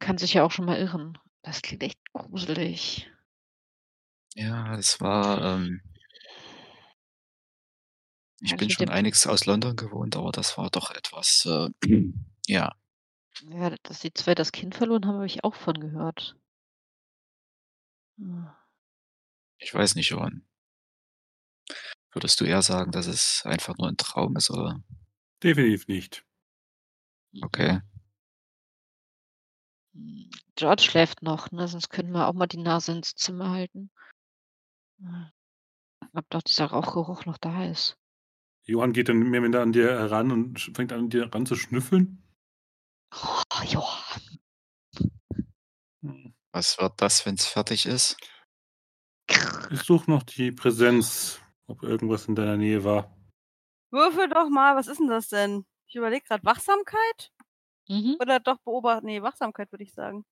[0.00, 1.16] Kann sich ja auch schon mal irren.
[1.42, 3.10] Das klingt echt gruselig.
[4.34, 5.80] Ja, es war, ähm
[8.40, 11.68] ich das bin mit schon einiges aus London gewohnt, aber das war doch etwas, äh
[12.46, 12.72] ja.
[13.50, 16.36] Ja, dass die 2 das Kind verloren haben, habe ich auch von gehört.
[18.18, 18.52] Hm.
[19.60, 20.42] Ich weiß nicht, Johann.
[22.14, 24.82] Würdest du eher sagen, dass es einfach nur 'n Traum ist, oder?
[25.42, 26.24] Definitiv nicht.
[27.44, 27.80] Okay.
[30.56, 33.90] George schläft noch, ne, sonst könnten wir auch mal die Nase ins Zimmer halten.
[36.14, 37.96] Ob doch dieser Rauchgeruch noch da ist.
[38.66, 42.21] Johann geht dann mehr oder an dir heran und fängt an, dir ran zu schnüffeln.
[43.14, 43.42] Oh.
[46.54, 48.16] Was wird das, wenn's fertig ist?
[49.70, 53.14] Ich suche noch die Präsenz, ob irgendwas in deiner Nähe war.
[53.92, 55.66] Würfel doch mal, was ist 'n das denn?
[55.86, 57.30] Ich überlege grad, Wachsamkeit?
[57.88, 58.16] Mhm.
[58.20, 60.24] Oder doch beobachten ne, Wachsamkeit würde ich sagen.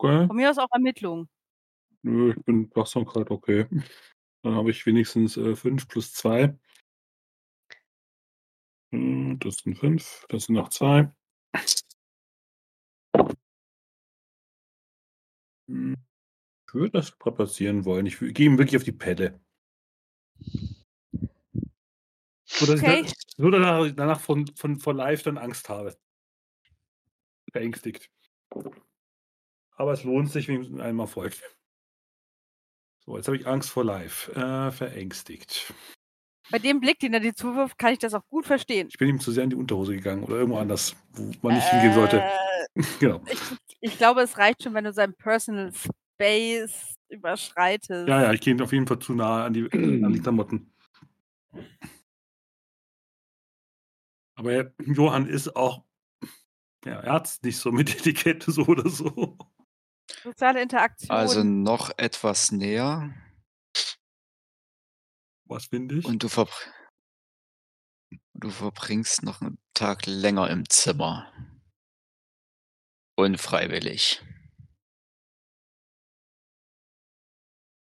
[0.00, 0.28] Okay.
[0.28, 1.28] Von mir aus auch Ermittlung.
[2.06, 3.66] Nö, ich bin Wachsamkeit okay.
[4.42, 6.54] Dann habe ich wenigstens, äh, 5 plus 2.
[8.92, 11.10] Hm, das sind 5, das sind noch 2.
[15.68, 15.96] Hm,
[16.68, 18.06] ich würde das strapazieren wollen.
[18.06, 19.40] Ich gehe ihm wirklich auf die Pelle.
[22.46, 23.02] So, dass Okay.
[23.04, 25.96] ich so danach danach von von vor Live dann Angst habe.
[27.52, 28.10] Verängstigt.
[29.76, 31.42] Aber es lohnt sich, wenn man einem erfolgt.
[33.04, 34.28] So, jetzt habe ich Angst vor Live.
[34.28, 35.74] Äh, verängstigt.
[36.50, 38.88] Bei dem Blick, den er dir zuwirft, kann ich das auch gut verstehen.
[38.90, 41.68] Ich bin ihm zu sehr in die Unterhose gegangen oder irgendwo anders, wo man nicht
[41.68, 42.20] hingehen sollte.
[42.20, 42.30] Äh,
[42.98, 43.22] Genau.
[43.30, 43.38] ich
[43.80, 48.08] ich glaube, es reicht schon, wenn du seinen Personal Space überschreitest.
[48.08, 50.72] Ja, ja, ich gehe auf jeden Fall zu nah an die an die Klamotten.
[54.34, 55.84] Aber er Johann ist auch
[56.84, 59.38] ja, er hat's nicht so mit Etikette so oder so.
[60.22, 61.10] Soziale Interaktion.
[61.10, 63.10] Also, noch etwas näher.
[65.54, 66.04] Was finde ich?
[66.04, 66.50] Und du verbr
[68.34, 71.32] du verbringst noch 'n Tag länger im Zimmer.
[73.18, 74.20] Unfreiwillig.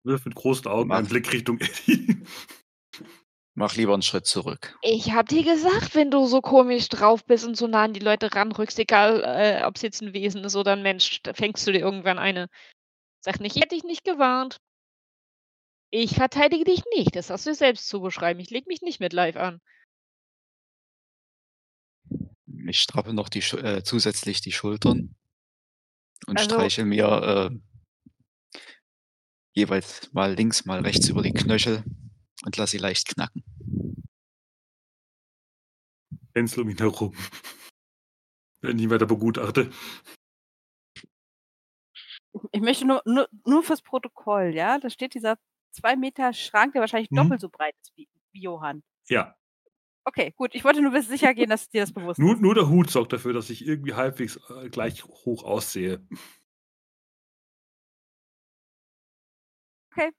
[0.05, 2.23] Wirft mit großen Augen einen Blick Richtung Eddie.
[3.55, 4.77] Mach lieber 'n Schritt zurück.
[4.81, 7.99] Ich habe dir gesagt, wenn du so komisch drauf bist und so nah an die
[7.99, 11.73] Leute ranrückst, egal, äh, ob's jetzt 'n Wesen ist oder 'n Mensch, da fängst du
[11.73, 12.47] dir irgendwann eine.
[13.21, 14.59] Sage nicht: „Ich hätte dich nicht gewarnt.“
[15.91, 17.15] Ich verteidige dich nicht.
[17.15, 18.39] Das hast du dir selbst zugeschrieben.
[18.39, 19.61] Ich lege mich nicht mit Live an.
[22.67, 25.15] Ich strappe noch die äh, zusätzlich die Schultern
[26.27, 28.59] und Also streiche mir, äh,
[29.53, 31.83] jeweils mal links, mal rechts über die Knöchel
[32.45, 33.43] und lasse sie leicht knacken.
[36.35, 37.15] Hänsel um ihn herum.
[38.61, 39.71] Werden nie weiter begutachte.
[42.51, 44.77] Ich möchte nur nur nur fürs Protokoll, ja?
[44.77, 45.39] Da steht dieser
[45.71, 47.11] 2 Meter Schrank, der wahrscheinlich Mhm.
[47.13, 48.83] doppelt so breit ist wie wie Johann.
[49.09, 49.35] Ja.
[50.07, 50.55] Okay, gut.
[50.55, 52.37] Ich wollte nur sicher gehen, dass dir das bewusst Nur ist.
[52.37, 56.05] nur der Hut sorgt dafür, dass ich irgendwie halbwegs, äh, gleich hoch aussehe.
[59.97, 60.11] Okay.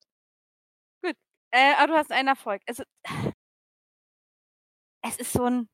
[1.05, 1.17] Gut.
[1.51, 2.63] Äh, aber du hast einen Erfolg.
[2.67, 2.85] Also
[5.03, 5.69] es ist so 'n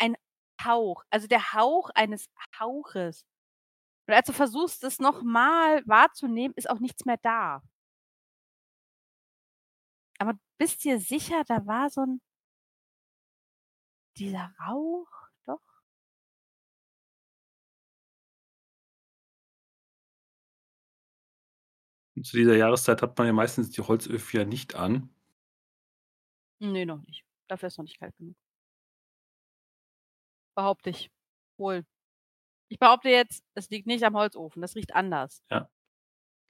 [0.00, 0.16] ein
[0.64, 2.26] Hauch, also der Hauch eines
[2.58, 3.24] Hauches.
[4.08, 7.62] Und als du versuchst, es nochmal wahrzunehmen, ist auch nichts mehr da.
[10.20, 12.20] Aber bist dir sicher, da war so ein,
[14.18, 15.08] dieser Rauch,
[15.46, 15.60] doch?
[22.22, 25.08] Zu dieser Jahreszeit hat man ja meistens die Holzöfen ja nicht an.
[26.60, 27.24] Nee, noch nicht.
[27.48, 28.36] Dafür ist noch nicht kalt genug.
[30.56, 31.10] Behaupte ich.
[31.56, 31.84] Wohl
[32.68, 35.42] ich behaupte jetzt, es liegt nicht am Holzofen, das riecht anders.
[35.50, 35.68] Ja.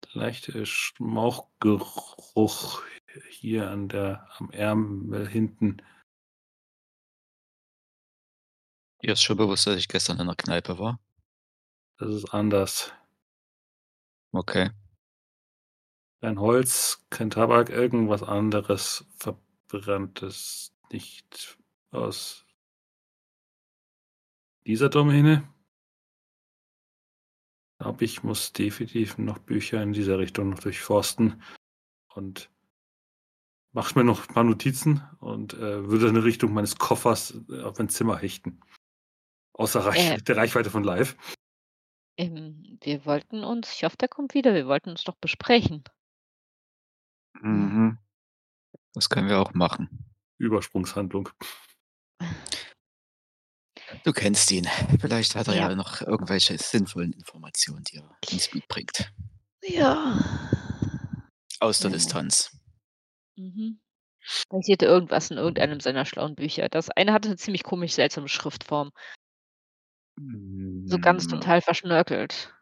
[0.05, 2.83] Der leichte Schmauchgeruch
[3.31, 5.83] hier an der am Ärmel hinten.
[9.03, 10.99] Dir ist schon bewusst, dass ich gestern in der Kneipe war?
[11.99, 12.93] Das ist anders.
[14.33, 14.71] Okay.
[16.21, 21.59] Kein Holz, kein Tabak, irgendwas anderes Verbranntes, nicht
[21.93, 22.45] aus
[24.67, 25.49] dieser Domäne.
[27.79, 31.41] Ich glaube, ich muss definitiv noch Bücher in dieser Richtung noch durchforsten
[32.15, 32.51] und
[33.73, 37.79] mache mir noch ein paar Notizen und äh, würde in Richtung meines Koffers äh, auf
[37.79, 38.61] mein Zimmer hechten.
[39.53, 40.17] Außer Reich Äh.
[40.19, 41.17] der Reichweite von live.
[42.17, 44.55] Ähm, wir wollten uns ich hoffe, der kommt wieder.
[44.55, 45.85] Wir wollten uns doch besprechen.
[47.41, 47.99] Mhm.
[48.93, 50.13] Das können wir auch machen.
[50.39, 51.29] Übersprungshandlung.
[54.05, 54.67] Du kennst ihn.
[55.01, 55.75] Vielleicht hat er ja, Ja.
[55.75, 59.13] noch irgendwelche sinnvollen Informationen, die er uns mitbringt.
[59.63, 60.19] Ja.
[61.61, 61.91] Aus der Ja.
[61.91, 62.53] Distanz.
[63.39, 63.79] Mhm.
[64.51, 66.69] Passierte irgendwas in irgendeinem seiner schlauen Bücher.
[66.71, 68.93] Das eine hatte 'ne ziemlich komisch seltsame Schriftform.
[70.87, 72.53] So ganz Hm, total verschnörkelt.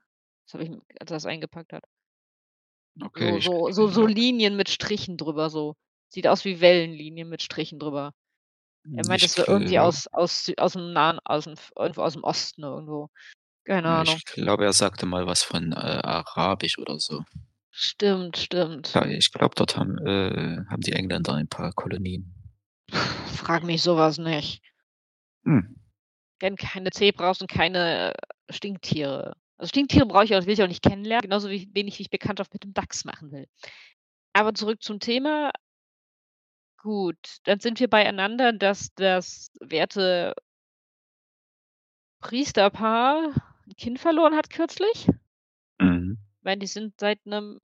[0.46, 0.70] Das habe ich
[1.00, 1.86] als er das eingepackt hat.
[3.02, 4.06] Okay, So so so so.
[4.06, 5.74] Linien mit Strichen drüber so.
[6.08, 8.12] Sieht aus wie Wellenlinien mit Strichen drüber.
[8.94, 12.62] Er meint, das wäre irgendwie aus aus Sü aus'm Nahen aus'm F irgendwo aus'm Osten
[12.62, 13.10] irgendwo.
[13.64, 14.14] Keine Ahnung.
[14.16, 17.24] ich glaube, er sagte mal was von, äh, Arabisch oder so.
[17.72, 18.94] Stimmt, stimmt.
[18.94, 22.32] Ja, ich glaube, dort haben äh, haben die Engländer ein paar Kolonien.
[23.26, 24.62] Frag mich so was nicht.
[25.44, 25.76] Hm.
[26.38, 28.14] Kenne keine Zebras und keine
[28.50, 29.36] Stinktiere.
[29.58, 32.10] Also, Stinktiere brauche ich auch will ich auch nicht kennenlernen, genauso wie wenig wie ich
[32.10, 33.48] Bekanntschaft mit dem Dachs machen will.
[34.32, 35.50] Aber zurück zum Thema.
[36.80, 40.34] Gut, dann sind wir beieinander, dass das werte
[42.22, 43.34] Priesterpaar
[43.66, 45.06] 'n Kind verloren hat kürzlich.
[45.80, 46.18] Mhm.
[46.40, 47.60] Ich meine, die sind seit 'nem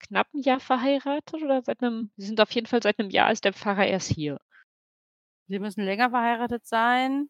[0.00, 3.44] knappen Jahr verheiratet oder seit 'nem sie sind auf jeden Fall seit 'nem Jahr ist
[3.44, 4.38] der Pfarrer erst hier.
[5.48, 7.28] Sie müssen länger verheiratet sein,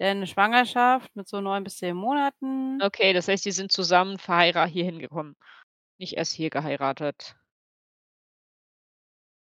[0.00, 4.18] denn 'ne Schwangerschaft mit so 9 bis 10 Monaten Okay, das heißt, die sind zusammen
[4.18, 5.36] verheira hier hingekommen,
[5.98, 7.36] nicht erst hier geheiratet.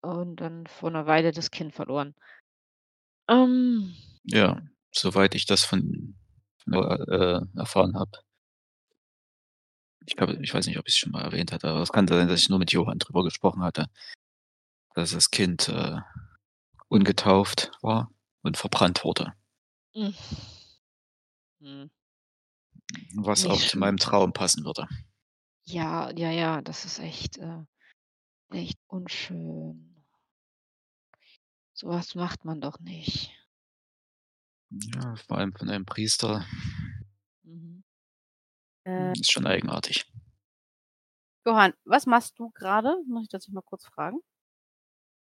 [0.07, 2.13] Und dann vor 'ner Weile das Kind verloren.
[3.29, 3.93] Ähm.
[4.23, 6.15] Ja, soweit ich das von
[6.71, 8.19] äh, erfahren habe.
[10.05, 12.39] Ich ich weiß nicht, ob ich's schon mal erwähnt hatte, aber es kann sein, dass
[12.41, 13.87] ich nur mit Johann drüber gesprochen hatte.
[14.95, 15.97] Dass das Kind, äh,
[16.89, 18.11] ungetauft war
[18.43, 19.33] und verbrannt wurde.
[19.95, 20.11] Hm.
[21.61, 21.89] Mhm.
[23.15, 24.87] Was Nicht auch zu meinem Traum passen würde.
[25.69, 27.63] Ja, ja, ja, das ist echt, äh
[28.51, 29.86] echt unschön.
[31.79, 33.31] So was macht man doch nicht.
[34.71, 36.45] Ja, vor allem von einem Priester.
[37.45, 37.83] Mhm.
[38.85, 40.05] Äh Ist schon eigenartig.
[41.45, 42.97] Johann, was machst du grade?
[43.07, 44.19] Muss ich dazu mal kurz fragen?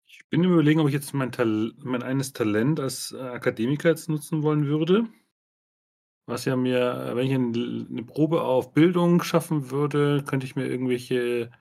[0.10, 4.08] Ich bin Überlegen, ob ich jetzt mein Tal mein eines Talent als, äh, Akademiker jetzt
[4.08, 5.10] nutzen wollen würde.
[6.30, 10.58] Was ja mir wenn ich 'n l 'ne Probe auf Bildung schaffen würde, könnte ich
[10.58, 11.52] mir irgendwelche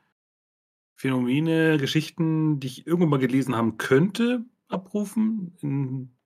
[0.99, 6.17] Phänomene, Geschichten, die ich irgendwann mal gelesen haben könnte, abrufen in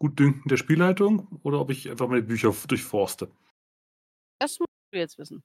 [0.00, 3.28] Gutdünken der Spielleitung oder ob ich einfach meine Bücher durchforste.
[4.40, 5.42] Das musst du jetzt wissen.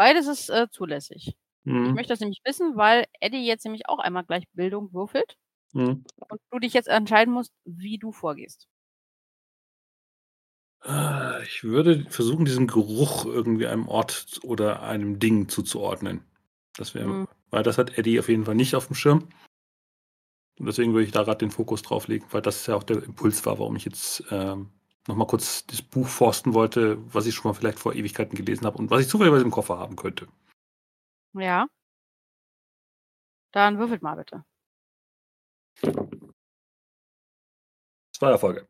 [0.00, 1.36] Beides ist, äh, zulässig.
[1.82, 1.92] Ich Mhm.
[1.92, 5.36] möchte das nämlich wissen, weil Eddie jetzt nämlich auch einmal gleich Bildung würfelt
[5.74, 6.08] Mhm.
[6.16, 8.66] und du dich jetzt entscheiden musst, wie du vorgehst.
[10.84, 16.22] Äh, ich würde versuchen, diesen Geruch irgendwie einem Ort oder einem Ding zuzuordnen.
[16.76, 17.28] Das wäre Mhm.
[17.50, 19.28] weil das hat Eddie auf jeden Fall nicht auf'm Schirm.
[20.58, 23.02] Und deswegen würde ich da grad den Fokus drauf legen, weil das ja auch der
[23.02, 24.70] Impuls war, warum ich jetzt, ähm,
[25.06, 28.66] noch mal kurz das Buch forsten wollte, was ich schon mal vielleicht vor Ewigkeiten gelesen
[28.66, 30.26] habe und was ich zufälligerweise im Koffer haben könnte.
[31.34, 31.68] Ja.
[33.52, 34.44] Dann würfelt mal bitte.
[38.12, 38.68] 2 Erfolge.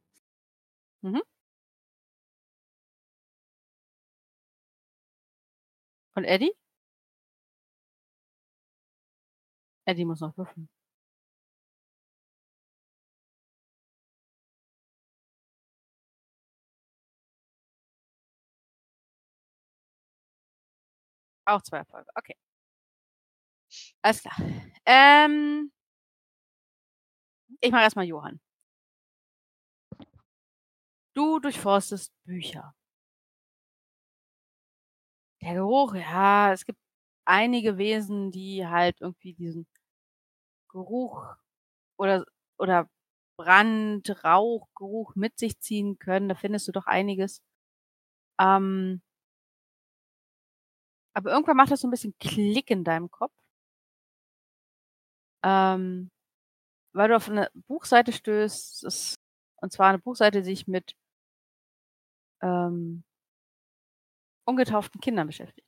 [1.02, 1.22] Mhm.
[6.16, 6.52] Und Eddie?
[9.86, 10.68] Eddie muss noch würfeln.
[21.48, 22.34] Auch 2 Erfolge, okay.
[24.04, 24.36] Alles klar.
[24.86, 25.70] Ähm
[27.60, 28.40] ich mache erst mal Johann.
[31.16, 32.74] Du durchforstest Bücher.
[35.42, 36.78] Der Geruch, ja, es gibt
[37.24, 39.66] einige Wesen, die halt irgendwie diesen
[40.70, 41.34] Geruch
[41.98, 42.24] oder
[42.58, 42.88] oder
[43.38, 46.28] Brand, Rauchgeruch mit sich ziehen können.
[46.28, 47.42] Da findest du doch einiges.
[48.40, 49.00] Ähm
[51.18, 53.30] aber irgendwann macht das so 'n bisschen Klick in deinem Kopf.
[55.44, 56.10] Ähm,
[56.92, 59.16] weil du auf 'ne Buchseite stößt, das
[59.62, 60.94] und zwar 'ne Buchseite, die sich mit
[62.42, 63.02] ähm
[64.48, 65.62] ungetauften Kindern beschäftigt.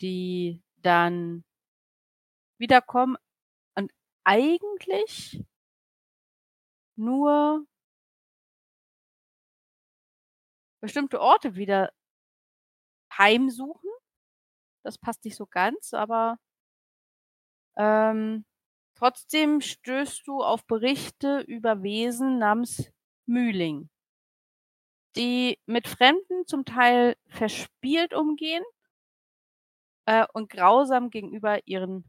[0.00, 1.42] Die dann
[2.60, 3.16] wiederkommen
[3.76, 3.92] und
[4.24, 5.44] eigentlich
[6.98, 7.66] nur
[10.82, 11.90] bestimmte Orte wieder
[13.18, 13.90] heimsuchen.
[14.82, 16.38] Das passt nicht so ganz, aber
[17.76, 18.44] ähm,
[18.94, 22.90] trotzdem stößt du auf Berichte über Wesen namens
[23.26, 23.90] Myling
[25.16, 28.62] die mit Fremden zum Teil verspielt umgehen
[30.06, 32.04] äh, und grausam gegenüber ihren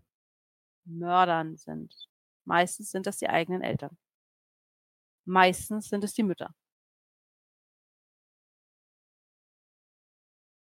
[0.86, 1.94] Mördern sind.
[2.46, 3.98] Meistens sind das die eigenen Eltern.
[5.26, 6.54] Meistens sind es die Mütter.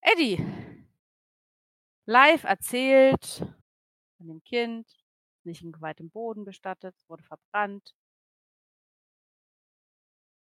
[0.05, 0.37] Eddie
[2.07, 3.47] live erzählt
[4.19, 4.87] von dem Kind,
[5.45, 7.95] nicht in geweihtem Boden bestattet, wurde verbrannt.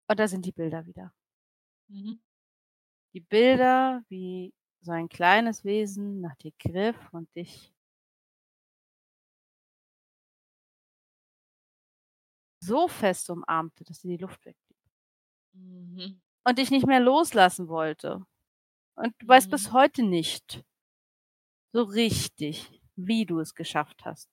[0.08, 1.12] Und da sind die Bilder wieder.
[1.90, 2.22] Mhm.
[3.14, 7.74] Die Bilder, wie so ein kleines Wesen nach dir griff und dich
[12.60, 14.78] so fest umarmte, dass dir die Luft wegblieb.
[15.54, 16.22] Mhm.
[16.46, 18.26] Und dich nicht mehr loslassen wollte.
[18.98, 19.74] Und du weißt bis Mhm.
[19.74, 20.62] heute nicht
[21.72, 24.30] so richtig, wie du es geschafft hast,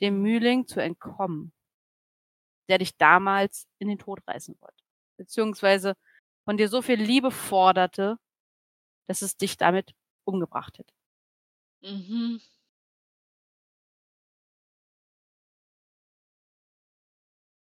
[0.00, 1.52] dem Mühling zu entkommen,
[2.68, 4.84] der dich damals in den Tod reißen wollte.
[5.16, 5.94] Beziehungsweise
[6.44, 8.16] von dir so viel Liebe forderte,
[9.08, 9.94] dass es dich damit
[10.24, 10.94] umgebracht hätte.
[11.82, 12.38] Mhm.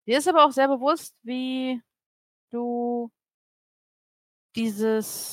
[0.06, 1.80] Dir ist aber auch sehr bewusst, wie
[2.52, 3.10] du
[4.56, 5.32] dieses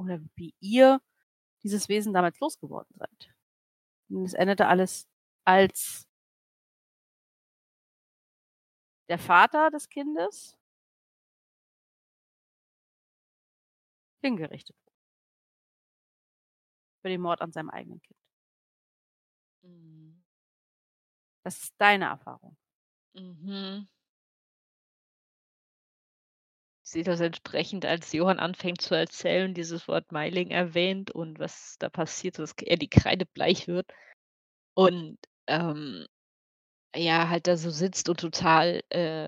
[0.00, 1.00] oder wie ihr
[1.62, 3.34] dieses Wesen damals losgeworden seid.
[4.08, 5.06] Und es endete alles,
[5.44, 6.08] als
[9.08, 10.56] der Vater des Kindes
[14.22, 14.96] hingerichtet wurde.
[17.02, 18.18] Für den Mord an seinem eigenen Kind.
[19.62, 20.22] Mhm.
[21.44, 22.56] Das ist deine Erfahrung.
[23.14, 23.88] Mhm.
[26.92, 31.88] Sehe das entsprechend, als Johann anfängt zu erzählen, dieses Wort Meiling erwähnt und was da
[31.88, 33.86] passiert, dass er die Kreide bleich wird
[34.74, 35.18] und,
[35.48, 36.06] ähm,
[36.96, 39.26] ja, halt da so sitzt und total, äh,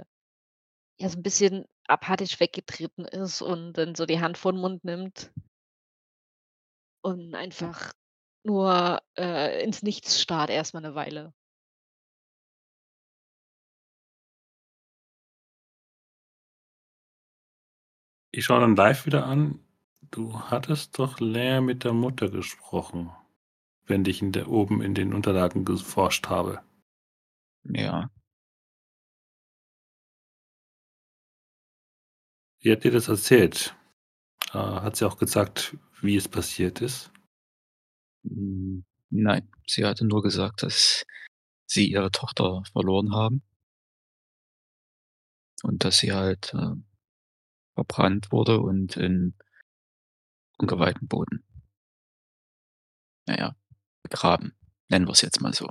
[0.99, 4.85] ja, so 'n bisschen apathisch weggetreten ist und dann so die Hand vor 'n Mund
[4.85, 5.33] nimmt.
[7.05, 7.93] Und einfach
[8.45, 11.33] nur, äh, ins Nichts starrt erst mal 'ne Weile.
[18.35, 19.61] Ich schaue dann live wieder an.
[20.11, 23.11] Du hattest doch länger mit der Mutter gesprochen,
[23.85, 26.63] wenn ich in der oben in den Unterlagen geforscht habe.
[27.65, 28.11] Ja.
[32.61, 33.77] Wie hat dir das erzählt?
[34.53, 37.13] Äh, hat sie auch gesagt, wie es passiert ist?
[38.25, 41.05] Hm, nein, sie hatte nur gesagt, dass
[41.67, 43.43] sie ihre Tochter verloren haben.
[45.63, 46.75] Und dass sie halt, äh,
[47.75, 49.35] verbrannt wurde und in
[50.59, 51.45] ungeweihten Boden
[53.27, 53.57] na ja,
[54.03, 54.57] begraben,
[54.89, 55.69] nennen wir's jetzt mal so,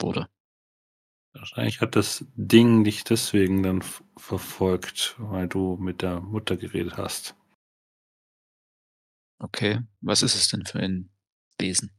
[0.00, 0.28] wurde.
[1.32, 3.82] Wahrscheinlich hat das Ding dich deswegen dann
[4.16, 7.36] verfolgt, weil du mit der Mutter geredet hast.
[9.38, 11.10] Okay, was ist es denn für ein
[11.58, 11.92] Wesen?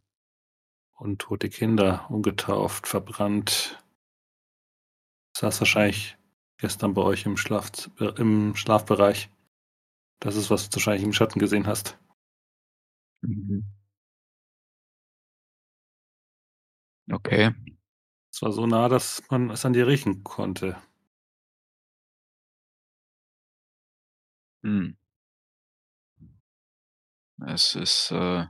[0.94, 3.82] Untote Kinder, ungetauft, verbrannt.
[5.38, 6.18] Saß wahrscheinlich
[6.60, 9.30] gestern bei euch im Schlafz äh, im Schlafbereich.
[10.20, 11.98] Das ist, was du wahrscheinlich im Schatten gesehen hast.
[13.24, 13.64] Mhm.
[17.12, 17.52] Okay.
[18.32, 20.78] Es war so nah, dass man es an dir riechen konnte.
[24.64, 24.92] Hm.
[27.48, 28.46] Es ist, äh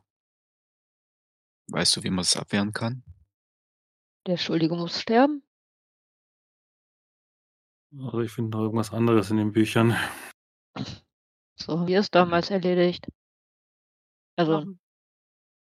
[1.72, 3.04] weißt du, wie man's abwehren kann?
[4.28, 5.44] Der Schuldige muss sterben.
[7.98, 9.96] Also, ich finde noch irgendwas anderes in den Büchern.
[11.56, 13.08] So wir es damals erledigt.
[14.36, 14.66] Also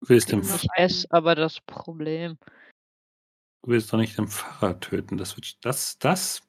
[0.01, 2.39] willst den ich weiß aber das Problem.
[3.63, 5.19] du willst doch nicht den Pfarrer töten.
[5.19, 6.43] Das wird das das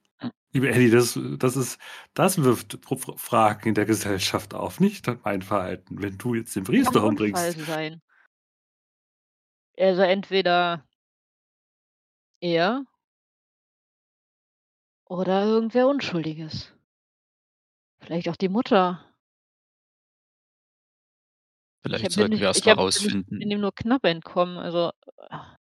[0.54, 1.80] Liebe Ellie, das das ist
[2.14, 2.78] das wirft
[3.18, 7.60] Fragen in der Gesellschaft auf, nicht mein Verhalten, wenn du jetzt den Priester umbringst.
[7.66, 8.02] sein.
[9.78, 10.88] Also, entweder
[12.40, 12.86] er
[15.06, 16.74] oder irgendwer Unschuldiges.
[18.00, 19.06] Vielleicht auch die Mutter.
[21.84, 23.60] Ich Vielleicht bin sollten wir nicht erst ich mal habe bin ich bin rausfinden ihm
[23.62, 24.58] nur knapp entkommen.
[24.58, 24.92] Also,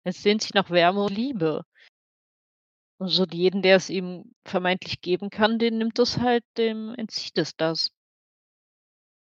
[0.03, 1.63] es sehnt sich nach Wärme und Liebe.
[2.97, 7.37] Und so jeden, der es ihm vermeintlich geben kann, den nimmt es halt dem entzieht
[7.37, 7.91] es das.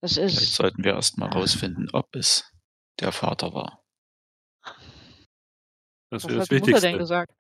[0.03, 2.51] Das Vielleicht ist sollten wir erst mal rausfinden, ob es
[3.01, 3.83] der Vater war.
[6.11, 6.99] Das Was wäre das hat die Mutter denn Wichtigste.
[6.99, 7.33] gesagt?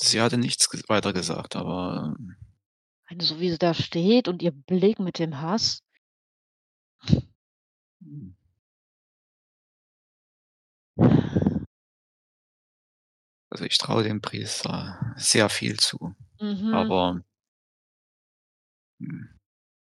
[0.00, 2.14] Sie hatte nichts weiter gesagt, aber
[3.08, 5.82] Meine, so wie sie da steht und ihr Blick mit dem Hass.
[8.04, 8.34] Hm.
[13.50, 16.74] Also, ich traue dem Priester sehr viel zu, Mhm.
[16.74, 17.22] aber
[19.00, 19.28] hm,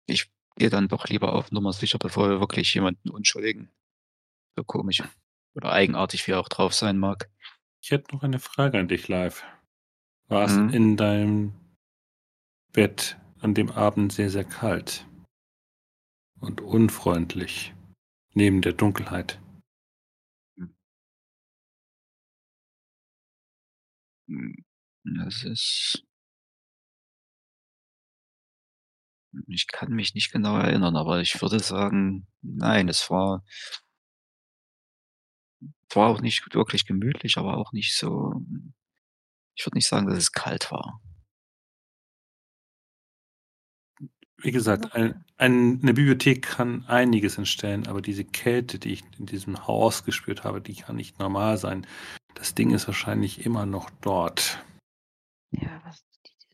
[0.07, 3.71] ich gehe dann doch lieber auf Nummer sicher, bevor wir wirklich jemanden Unschuldigen
[4.57, 5.03] so komisch
[5.55, 7.29] oder eigenartig wie er auch drauf sein mag.
[7.81, 9.43] Ich hätte noch eine Frage an dich, Live.
[10.27, 10.69] War es Mhm.
[10.69, 11.53] in deinem
[12.73, 15.05] Bett an dem Abend sehr, sehr kalt
[16.39, 17.73] und unfreundlich
[18.33, 19.39] neben der Dunkelheit?
[24.27, 24.53] Hm,
[25.03, 26.03] das ist
[29.47, 33.43] ich kann mich nicht genau erinnern, aber ich würde sagen, nein, es war
[35.93, 38.33] war auch nicht wirklich gemütlich, aber auch nicht so
[39.55, 40.99] ich würde nicht sagen, dass es kalt war.
[44.37, 49.25] Wie gesagt, ein ein 'ne Bibliothek kann einiges entstellen, aber diese Kälte, die ich in
[49.25, 51.87] diesem Haus gespürt habe, die kann nicht normal sein.
[52.35, 54.59] Das Ding ist wahrscheinlich immer noch dort.
[55.53, 56.03] Ja, was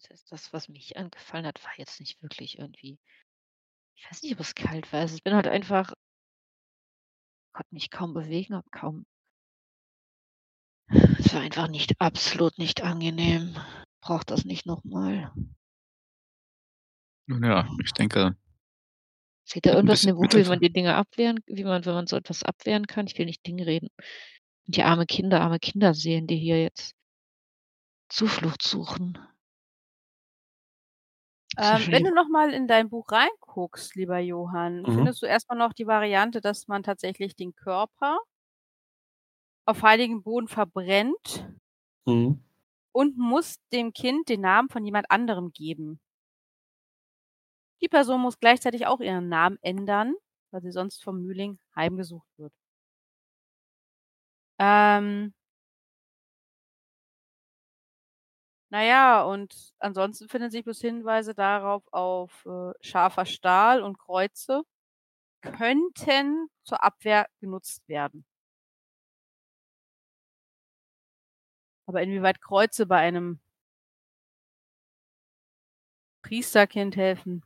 [0.10, 2.98] das das, was mich angefallen hat, war jetzt nicht wirklich irgendwie
[3.98, 5.02] ich weiß nicht, ob es kalt war.
[5.02, 5.94] Also, ich bin halt einfach
[7.56, 9.06] konnte mich kaum bewegen, habe kaum
[11.26, 13.56] es war einfach nicht absolut nicht angenehm.
[14.02, 15.32] Brauche das nicht noch mal.
[17.30, 18.36] Nun ja, ich denke
[19.66, 22.08] mit 'n irgendwas in dem Buch, wie man die Dinge abwehren wie man wenn man
[22.08, 23.08] so etwas abwehren kann?
[23.08, 23.90] Ich will nicht Dinge reden.
[24.66, 26.94] Die arme Kinder arme Kinderseelen, die hier jetzt
[28.12, 29.18] Zuflucht suchen.
[31.58, 35.12] Ähm, wenn du noch mal in dein Buch reinguckst, lieber Johann, Mhm.
[35.12, 38.20] findest du erst mal noch die Variante, dass man tatsächlich den Körper
[39.66, 41.48] auf heiligem Boden verbrennt
[42.08, 42.34] Mhm.
[42.94, 46.00] und muss dem Kind den Namen von jemand anderem geben.
[47.82, 50.16] Die Person muss gleichzeitig auch ihren Namen ändern,
[50.52, 52.54] weil sie sonst vom Mühling heimgesucht wird.
[54.60, 55.34] Ähm
[58.70, 64.62] Na ja, und ansonsten finden sich bloß Hinweise darauf auf, äh, scharfer Stahl und Kreuze
[65.42, 68.26] könnten zur Abwehr genutzt werden.
[71.92, 73.42] Aber inwieweit Kreuze bei einem
[76.24, 77.44] Priesterkind helfen?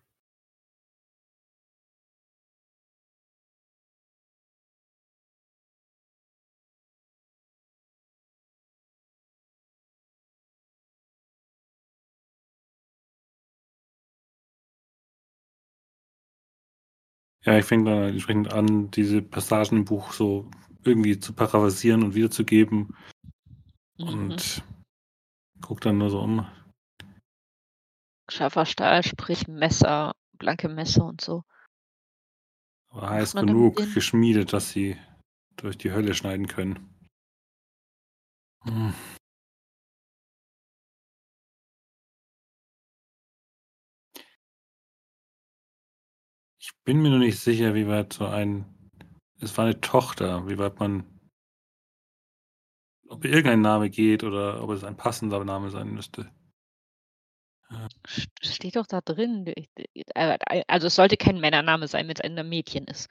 [17.44, 20.50] Ja, ich fange dann entsprechend an, diese Passagen im Buch so
[20.84, 22.96] irgendwie zu paraphrasieren und wiederzugeben
[24.00, 24.08] Mhm.
[24.08, 24.64] und
[25.62, 26.48] gucke dann nur so um.
[28.30, 31.44] Scharfer Stahl, sprich Messer, blanke Messer und so.
[32.92, 34.98] Aber heiß genug geschmiedet, dass sie
[35.58, 36.90] durch die Hölle schneiden können.
[38.64, 38.96] Hm.
[46.62, 48.66] Ich bin mir nur nicht sicher, wie weit so ein
[49.42, 51.15] es war 'ne Tochter, wie weit man
[53.08, 56.30] ob irgendein Name geht oder ob es ein passender Name sein müsste.
[58.42, 59.46] Steht doch da drin.
[59.46, 59.54] D
[60.14, 63.10] äh, ei also, es sollte kein Männername sein, wenn's ein Mädchen ist.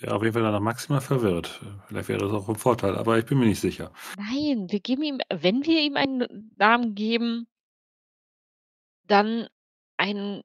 [0.00, 1.60] Ja, auf jeden Fall dann maximal verwirrt.
[1.86, 3.92] Vielleicht wäre das auch 'n Vorteil, aber ich bin mir nicht sicher.
[4.16, 7.46] Nein, wir geben ihm wenn wir ihm einen Namen geben
[9.06, 9.48] dann
[9.96, 10.42] einen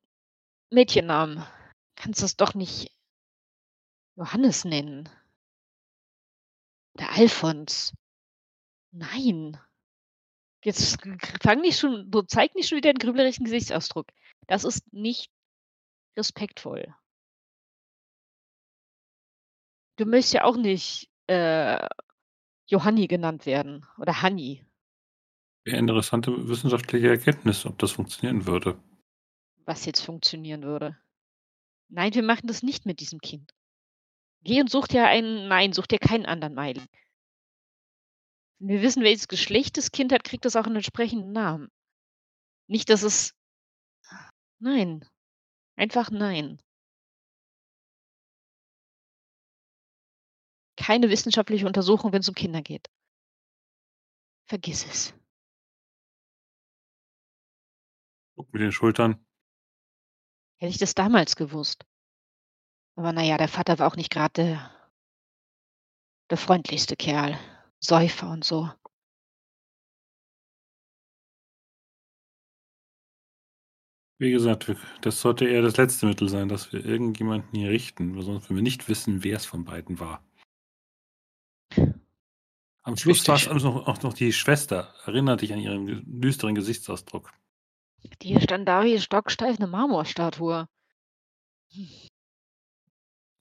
[0.72, 1.44] Mädchennamen.
[1.96, 2.92] Kannst das doch nicht
[4.16, 5.10] Johannes nennen.
[6.96, 7.94] Oder Alfons.
[8.94, 9.58] Nein.
[10.64, 10.98] Jetzt
[11.42, 14.08] fang nicht schon so zeig nicht schon wieder 'n grüblerischen Gesichtsausdruck.
[14.48, 15.32] Das ist nicht
[16.18, 16.94] respektvoll.
[20.00, 21.88] Du möchtest ja auch nicht, äh,
[22.68, 24.64] Johanni genannt werden oder Hanni.
[25.66, 28.78] Wäre interessante wissenschaftliche Erkenntnis, ob das funktionieren würde.
[29.66, 30.98] Was jetzt funktionieren würde.
[31.90, 33.52] Nein, wir machen das nicht mit diesem Kind.
[34.44, 36.86] Geh und such dir einen nein, such dir keinen anderen Meiling.
[38.60, 41.70] Wenn wir wissen, welches Geschlecht das Kind hat, kriegt das auch einen entsprechenden Namen.
[42.68, 43.36] Nicht, dass es
[44.60, 45.08] nein.
[45.76, 46.62] Einfach nein.
[50.76, 52.90] Keine wissenschaftliche Untersuchung, wenn es um Kinder geht.
[54.48, 55.14] Vergiss es.
[58.36, 59.26] Guck mit den Schultern.
[60.60, 61.86] Hätte ich das damals gewusst.
[62.96, 64.78] Aber na ja, der Vater war auch nicht gerade der
[66.30, 67.40] der freundlichste Kerl.
[67.84, 68.70] Säufer und so.
[74.20, 78.24] Wie gesagt, das sollte eher das letzte Mittel sein, dass wir irgendjemanden hier richten, weil
[78.24, 80.24] sonst würden wir nicht wissen, wer es von beiden war.
[82.84, 84.94] Am Schluss war es auch noch die Schwester.
[85.06, 87.32] Erinnere dich an ihren düsteren Gesichtsausdruck.
[88.22, 90.68] Die stand da wie stocksteif 'ne Marmorstatue.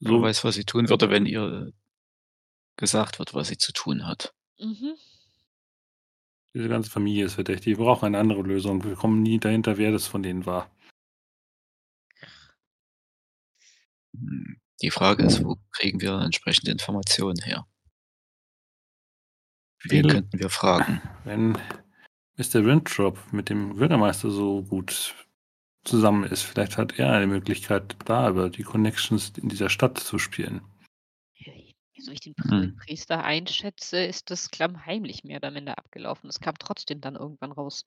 [0.01, 1.73] So weiß, was sie tun würde, wenn ihr
[2.77, 4.35] gesagt wird, was sie zu tun hat.
[4.59, 4.95] Mhm.
[6.55, 7.79] Diese ganze Familie ist verdächtig.
[7.79, 8.83] Wir brauchen eine andere Lösung.
[8.85, 10.71] Wir kommen nie dahinter, wer das von denen war.
[14.15, 17.67] Hm, die Frage ist, wo kriegen wir entsprechende Informationen her?
[19.85, 21.01] Wen könnten wir fragen?
[21.25, 21.59] Wenn
[22.37, 22.65] Mr.
[22.65, 25.15] Winthrop mit dem Bürgermeister so gut
[25.85, 30.19] zusammen ist, vielleicht hat er eine Möglichkeit, da über die Connections in dieser Stadt zu
[30.19, 30.61] spielen.
[32.07, 32.77] So ich den Mhm.
[32.77, 36.29] Priester einschätze, ist das klammheimlich mehr oder minder abgelaufen.
[36.31, 37.85] Es kam trotzdem dann irgendwann raus.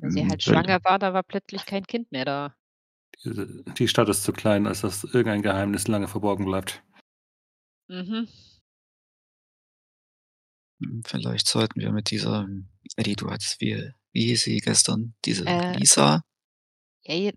[0.00, 2.54] Wenn sie Hm, halt schwanger war, da war plötzlich kein Kind mehr da.
[3.76, 6.82] Die Stadt ist zu klein, als dass irgendein Geheimnis lange verborgen bleibt.
[7.88, 8.26] Mhm.
[10.80, 12.48] Hm, vielleicht sollten wir mit dieser
[12.96, 15.14] Eddie, du hattest wie wie hieß sie gestern?
[15.24, 16.22] Diese Äh Lisa?
[17.06, 17.32] Ja,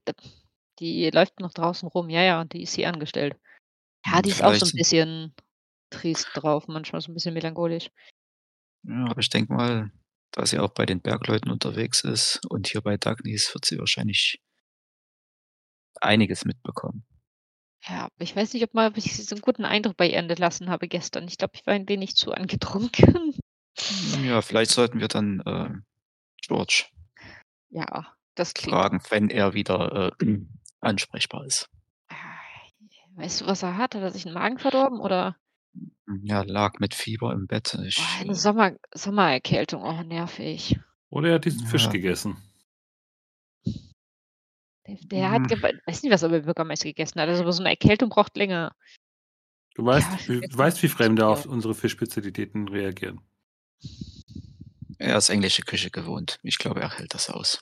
[0.79, 2.09] die läuft noch draußen rum.
[2.09, 3.37] Ja, ja, die ist hier angestellt.
[4.07, 5.33] Ja, die ist auch so 'n vielleicht bisschen
[5.89, 7.89] trist drauf, manchmal so 'n bisschen melancholisch.
[8.83, 9.91] Ja, aber ich denke mal,
[10.31, 14.39] da sie auch bei den Bergleuten unterwegs ist und hier bei Dagny's, wird sie wahrscheinlich
[16.01, 17.03] einiges mitbekommen.
[17.85, 20.17] Ja, aber ich weiß nicht, ob mal ob ich so 'n guten Eindruck bei ihr
[20.17, 21.27] hinterlassen habe gestern.
[21.27, 23.35] Ich glaube, ich war ein wenig zu angetrunken.
[23.89, 25.69] Hm, ja, vielleicht sollten wir dann, äh,
[26.47, 26.87] George
[27.71, 30.25] Ja, das klingt fragen, wenn er wieder, äh,
[30.81, 31.69] ansprechbar ist.
[33.17, 33.95] Weißt du, was er hat?
[33.95, 35.37] Hat er sich 'n Magen verdorben oder
[36.23, 37.77] ja, lag mit Fieber im Bett.
[37.99, 39.81] Oh, Ich, eine äh Sommer Sommererkältung.
[39.83, 40.79] Oh, nervig.
[41.11, 41.89] Oder er hat diesen Fisch Ja.
[41.89, 42.37] gegessen.
[44.85, 45.47] Der der hat Hm.
[45.47, 47.27] geba weiß nicht, was er beim Bürgermeister gegessen hat.
[47.29, 48.73] Also, aber so 'ne Erkältung braucht länger.
[49.75, 53.21] Du Ja, weißt ich du weißt, wie Fremde auf unsere Fischspezialitäten reagieren.
[54.99, 56.39] Er ist englische Küche gewohnt.
[56.43, 57.59] Ich glaube, er hält das aus.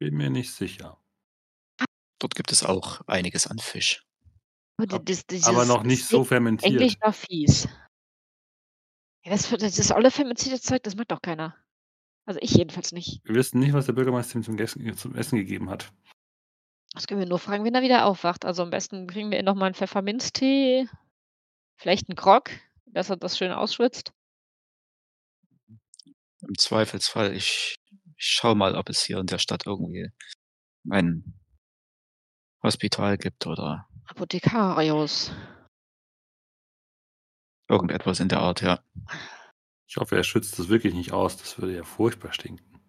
[0.00, 0.98] Bin mir nicht sicher.
[2.20, 4.04] Dort gibt es auch einiges an Fisch.
[4.78, 6.96] Das dieses aber noch nicht so fermentiert.
[7.00, 7.68] war fies.
[9.24, 11.56] Ja, das das olle fermentierte Zeug, das mag doch keiner.
[12.26, 13.22] Also, ich jedenfalls nicht.
[13.26, 15.90] Wir wissen nicht, was der Bürgermeister ihm zum Gessen zum Essen gegeben hat.
[16.94, 18.44] Das können wir nur fragen, wenn er wieder aufwacht.
[18.44, 20.88] Also, am besten kriegen wir noch mal 'n Pfefferminztee,
[21.76, 22.50] vielleicht 'n Grog,
[22.86, 24.12] dass er das schön ausschwitzt.
[26.42, 27.76] Im Zweifelsfall, ich
[28.16, 30.10] ich schaue mal, ob es hier in der Stadt irgendwie
[30.90, 31.34] ein
[32.62, 35.32] Hospital gibt oder Apothekarius.
[37.68, 38.82] irgendetwas in der Art, ja.
[39.86, 41.36] Ich hoffe, er schützt das wirklich nicht aus.
[41.36, 42.80] Das würde ja furchtbar stinken.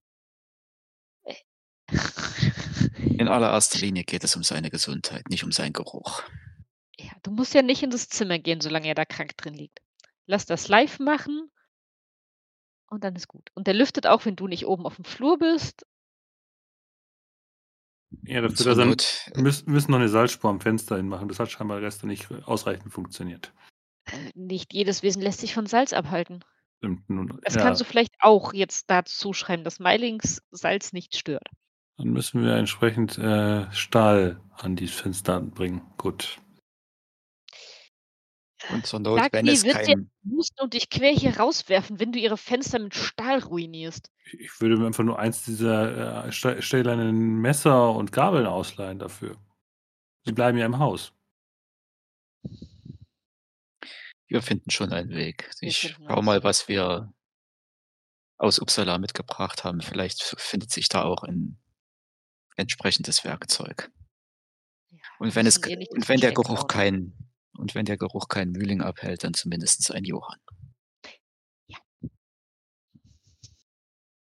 [2.97, 6.23] In allererster Linie geht es um seine Gesundheit, nicht um seinen Geruch.
[6.97, 9.81] Ja, du musst ja nicht in das Zimmer gehen, solange er da krank drin liegt.
[10.25, 11.51] Lass das live machen
[12.87, 13.51] und dann ist gut.
[13.53, 15.85] Und der lüftet auch, wenn du nicht oben aufm Flur bist.
[18.23, 21.27] Ja, das Und wird zur er müssen müssen noch 'ne Salzspur am Fenster hinmachen.
[21.27, 23.51] Das hat scheinbar gestern nicht ausreichend funktioniert.
[24.07, 26.43] Äh, nicht jedes Wesen lässt sich von Salz abhalten.
[26.79, 27.61] Stimmt, nun Das ja.
[27.61, 31.47] kannst du vielleicht auch jetzt dazu schreiben, dass Meilings Salz nicht stört.
[31.97, 35.81] Dann müssen wir entsprechend, äh, Stahl an die Fenster bringen.
[35.97, 36.39] Gut.
[38.71, 41.99] Und zur Not, wenn Dagny es wird dir kein husten und dich quer hier rauswerfen,
[41.99, 44.11] wenn du ihre Fenster mit Stahl ruinierst.
[44.39, 49.37] Ich würde mir einfach nur eins dieser, äh, stä stählernen Messer und Gabeln ausleihen dafür.
[50.25, 51.13] Sie bleiben ja im Haus.
[54.27, 55.49] Wir finden schon einen Weg.
[55.59, 56.23] Wir Ich was.
[56.23, 57.13] mal, was wir
[58.37, 59.81] aus Uppsala mitgebracht haben.
[59.81, 61.57] Vielleicht findet sich da auch ein
[62.55, 63.91] entsprechendes Werkzeug.
[64.89, 67.13] Ja, Und wenn es eh und wenn der Geruch kein
[67.57, 70.39] und wenn der Geruch keinen Mühling abhält, dann zumindest ein Johann.
[71.67, 71.77] Ja.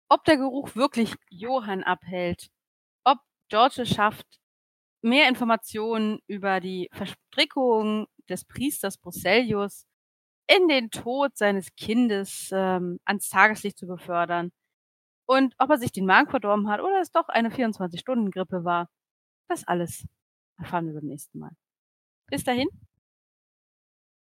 [0.09, 2.49] ob der Geruch wirklich Johann abhält,
[3.05, 3.19] ob
[3.49, 4.25] George es schafft,
[5.01, 9.85] mehr Informationen über die Verstrickung des Priesters Bruselius
[10.47, 14.51] in den Tod seines Kindes ähm, ans Tageslicht zu befördern.
[15.27, 18.89] Und ob er sich den Magen verdorben hat oder es doch eine 24-Stunden-Grippe war.
[19.47, 20.05] Das alles
[20.57, 21.51] erfahren wir beim nächsten Mal.
[22.31, 22.67] Bis dahin.